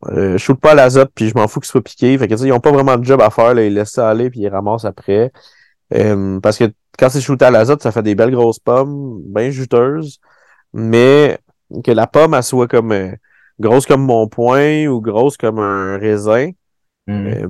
[0.08, 2.16] euh, shoot pas à l'azote, puis je m'en fous qu'ils soient piqués.
[2.16, 3.54] Fait que, tu sais, ils ont pas vraiment de job à faire.
[3.54, 3.64] Là.
[3.64, 5.32] Ils laissent ça aller, puis ils ramassent après.
[5.94, 6.64] Euh, parce que
[6.98, 10.20] quand c'est shooté à l'azote, ça fait des belles grosses pommes, bien juteuses.
[10.72, 11.38] Mais
[11.84, 13.10] que la pomme, elle soit comme euh,
[13.58, 16.50] grosse comme mon poing ou grosse comme un raisin.
[17.06, 17.46] Hmm.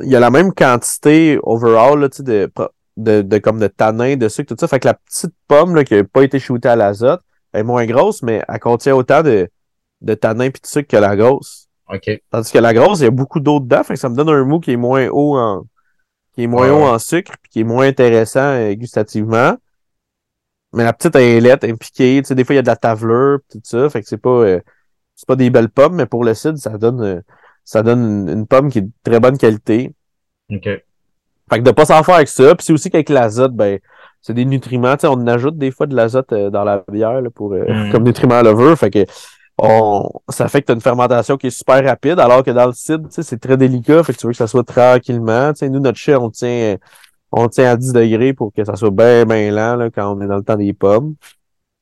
[0.00, 2.50] Il y a la même quantité overall là, de,
[2.96, 4.68] de, de, comme de tanin, de sucre, tout ça.
[4.68, 7.20] Fait que la petite pomme là, qui n'a pas été shootée à l'azote,
[7.52, 9.48] elle est moins grosse, mais elle contient autant de,
[10.00, 11.68] de tanin et de sucre que la grosse.
[12.30, 14.28] Tandis que la grosse, il y a beaucoup d'eau dedans, fait que ça me donne
[14.28, 15.64] un mou qui est moins haut en
[16.34, 19.56] qui est moins haut en sucre puis qui est moins intéressant euh, gustativement.
[20.72, 22.20] Mais la petite, elle est laite, elle est piquée.
[22.22, 23.90] Tu sais, des fois, il y a de la tavelure, tout ça.
[23.90, 24.60] Fait que c'est pas, euh,
[25.16, 27.20] c'est pas des belles pommes, mais pour le cidre, ça donne, euh,
[27.70, 29.92] ça donne une, pomme qui est de très bonne qualité.
[30.52, 30.64] OK.
[30.64, 32.52] Fait que de pas s'en faire avec ça.
[32.56, 33.78] Puis c'est aussi qu'avec l'azote, ben,
[34.20, 34.96] c'est des nutriments.
[34.96, 37.92] Tu sais, on ajoute des fois de l'azote dans la bière pour, mm.
[37.92, 38.76] comme nutriment à levure.
[38.76, 39.04] Fait que
[39.56, 42.66] on, ça fait que tu as une fermentation qui est super rapide, alors que dans
[42.66, 45.54] le cidre, c'est très délicat, fait que tu veux que ça soit tranquillement.
[45.54, 46.76] sais nous, notre chien, on tient,
[47.30, 50.20] on tient à 10 degrés pour que ça soit bien, bien lent là, quand on
[50.22, 51.14] est dans le temps des pommes.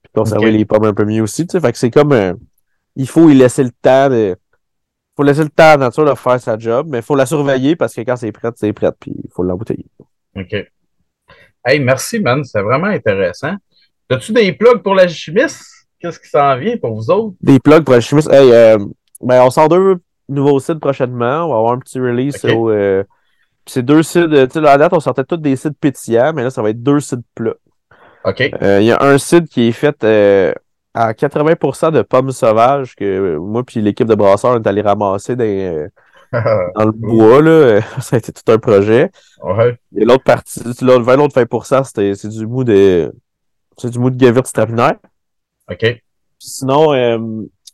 [0.03, 1.47] Puis conserver les pommes un peu mieux aussi.
[1.51, 2.35] Fait que c'est comme euh,
[2.97, 4.37] il faut y laisser le temps de.
[5.19, 7.27] Faut laisser le temps à la nature de faire sa job, mais il faut la
[7.27, 9.87] surveiller parce que quand c'est prêt, c'est prêt, puis il faut l'embouteiller.
[10.37, 10.55] OK.
[11.65, 12.45] Hey, merci, man.
[12.45, 13.57] C'est vraiment intéressant.
[14.09, 15.89] As-tu des plugs pour la chimiste?
[15.99, 17.35] Qu'est-ce qui s'en vient pour vous autres?
[17.41, 18.33] Des plugs pour la chimiste.
[18.33, 18.79] Hey, euh,
[19.21, 19.97] ben, on sort deux
[20.29, 21.47] nouveaux sites prochainement.
[21.47, 22.71] On va avoir un petit release au.
[22.71, 23.03] Euh,
[23.67, 24.31] c'est deux sites.
[24.31, 26.81] Tu sais, la date, on sortait tous des sites pétillants, mais là, ça va être
[26.81, 27.57] deux sites plats.
[28.25, 28.41] OK.
[28.63, 30.05] Euh, il y a un site qui est fait
[30.99, 35.37] à 80% de pommes sauvages que moi puis l'équipe de brasseurs on est allé ramasser
[35.37, 35.89] dans,
[36.75, 37.41] dans le bois.
[37.41, 37.81] Là.
[38.01, 39.11] Ça a été tout un projet.
[39.43, 39.79] Ouais.
[39.97, 43.13] Et l'autre partie, l'autre 20%, c'est du mou de.
[43.77, 44.95] C'est du mou de Gewürztraminer.
[45.71, 46.03] OK.
[46.41, 47.19] Sinon, euh,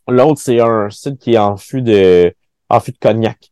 [0.07, 2.33] l'autre, c'est un site qui est en fût de,
[2.69, 3.51] en fût de cognac.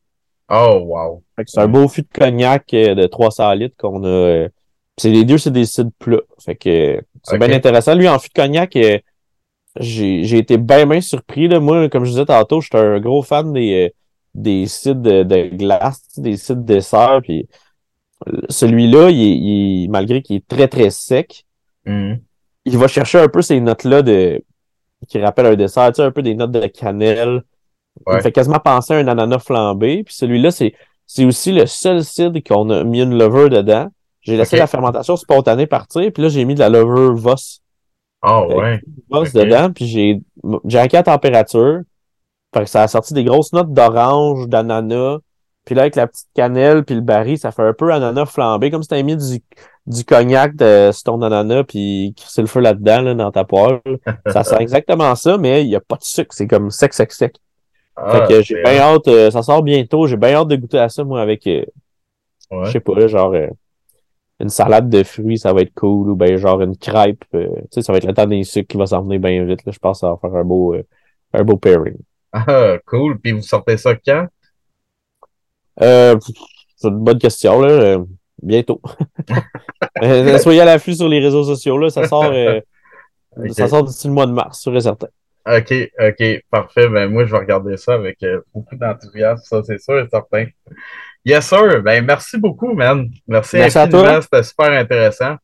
[0.50, 1.24] Oh, wow.
[1.48, 4.08] C'est un beau fût de cognac euh, de 300 litres qu'on a.
[4.08, 4.50] Euh,
[4.98, 6.22] c'est les deux, c'est des sites plats.
[6.40, 7.96] Fait que c'est bien intéressant.
[7.96, 8.76] Lui, en fût de cognac,
[9.80, 11.48] j'ai été bien, bien surpris.
[11.48, 11.60] Là.
[11.60, 13.94] Moi, comme je disais tantôt, j'étais un gros fan des,
[14.34, 17.22] des sites de, glace, des sites de dessert.
[17.24, 17.48] Puis
[18.50, 21.46] celui-là, il, malgré qu'il est très, très sec,
[21.86, 22.16] mm
[22.66, 24.44] il va chercher un peu ces notes-là de
[25.08, 27.44] qui rappellent un dessert, tu sais, un peu des notes de cannelle.
[28.10, 30.04] Il fait quasiment penser à un ananas flambé.
[30.04, 30.74] Puis celui-là, c'est,
[31.06, 33.90] c'est aussi le seul cidre qu'on a mis une levure dedans.
[34.22, 37.62] J'ai laissé la fermentation spontanée partir, puis là, j'ai mis de la levure Voss.
[38.24, 38.80] Oh, ouais.
[39.10, 40.22] Voss dedans, puis j'ai,
[40.66, 41.82] j'ai à température.
[42.54, 45.18] Fait que ça a sorti des grosses notes d'orange, d'ananas.
[45.66, 48.70] Puis là, avec la petite cannelle puis le baril, ça fait un peu ananas flambé,
[48.70, 49.42] comme si t'avais mis du,
[49.88, 53.82] du cognac de, sur ton ananas puis crisser le feu là-dedans, là, dans ta poêle.
[54.28, 56.34] ça sent exactement ça, mais il n'y a pas de sucre.
[56.34, 57.36] C'est comme sec, sec, sec.
[57.96, 60.08] Ah, fait que j'ai bien hâte, euh, ça sort bientôt.
[60.08, 61.64] J'ai bien hâte de goûter à ça, moi, avec, euh,
[62.66, 63.48] je sais pas, genre, euh,
[64.44, 67.24] une salade de fruits, ça va être cool, ou ben genre une crêpe.
[67.32, 67.40] tu
[67.72, 69.66] sais, ça va être le temps des sucres qui va s'en venir bien vite.
[69.66, 69.72] Là.
[69.72, 70.76] Je pense que ça va faire un beau,
[71.34, 71.98] un beau pairing.
[72.36, 73.20] Ah, cool.
[73.20, 74.28] Puis vous sortez ça quand?
[75.82, 76.18] Euh,
[76.76, 77.70] c'est une bonne question, là.
[77.70, 78.04] Euh,
[78.42, 78.82] bientôt.
[80.02, 81.90] Euh, soyez à l'affût sur les réseaux sociaux, là.
[81.90, 82.60] Ça sort, euh,
[83.52, 85.08] ça sort d'ici le mois de mars, sûr et certain.
[85.46, 86.90] OK, OK, parfait.
[86.90, 88.18] Ben, moi, je vais regarder ça avec
[88.54, 90.46] beaucoup d'enthousiasme, ça, c'est sûr et certain.
[91.26, 91.82] Yes, sir.
[91.82, 93.10] Ben, merci beaucoup, man.
[93.28, 94.22] Merci, merci infiniment.
[94.22, 95.36] C'était super intéressant.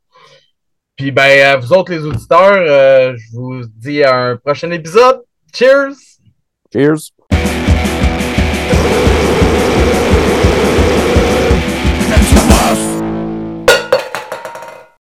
[0.95, 5.21] Puis, ben, à vous autres, les auditeurs, euh, je vous dis à un prochain épisode.
[5.53, 5.95] Cheers!
[6.73, 7.11] Cheers!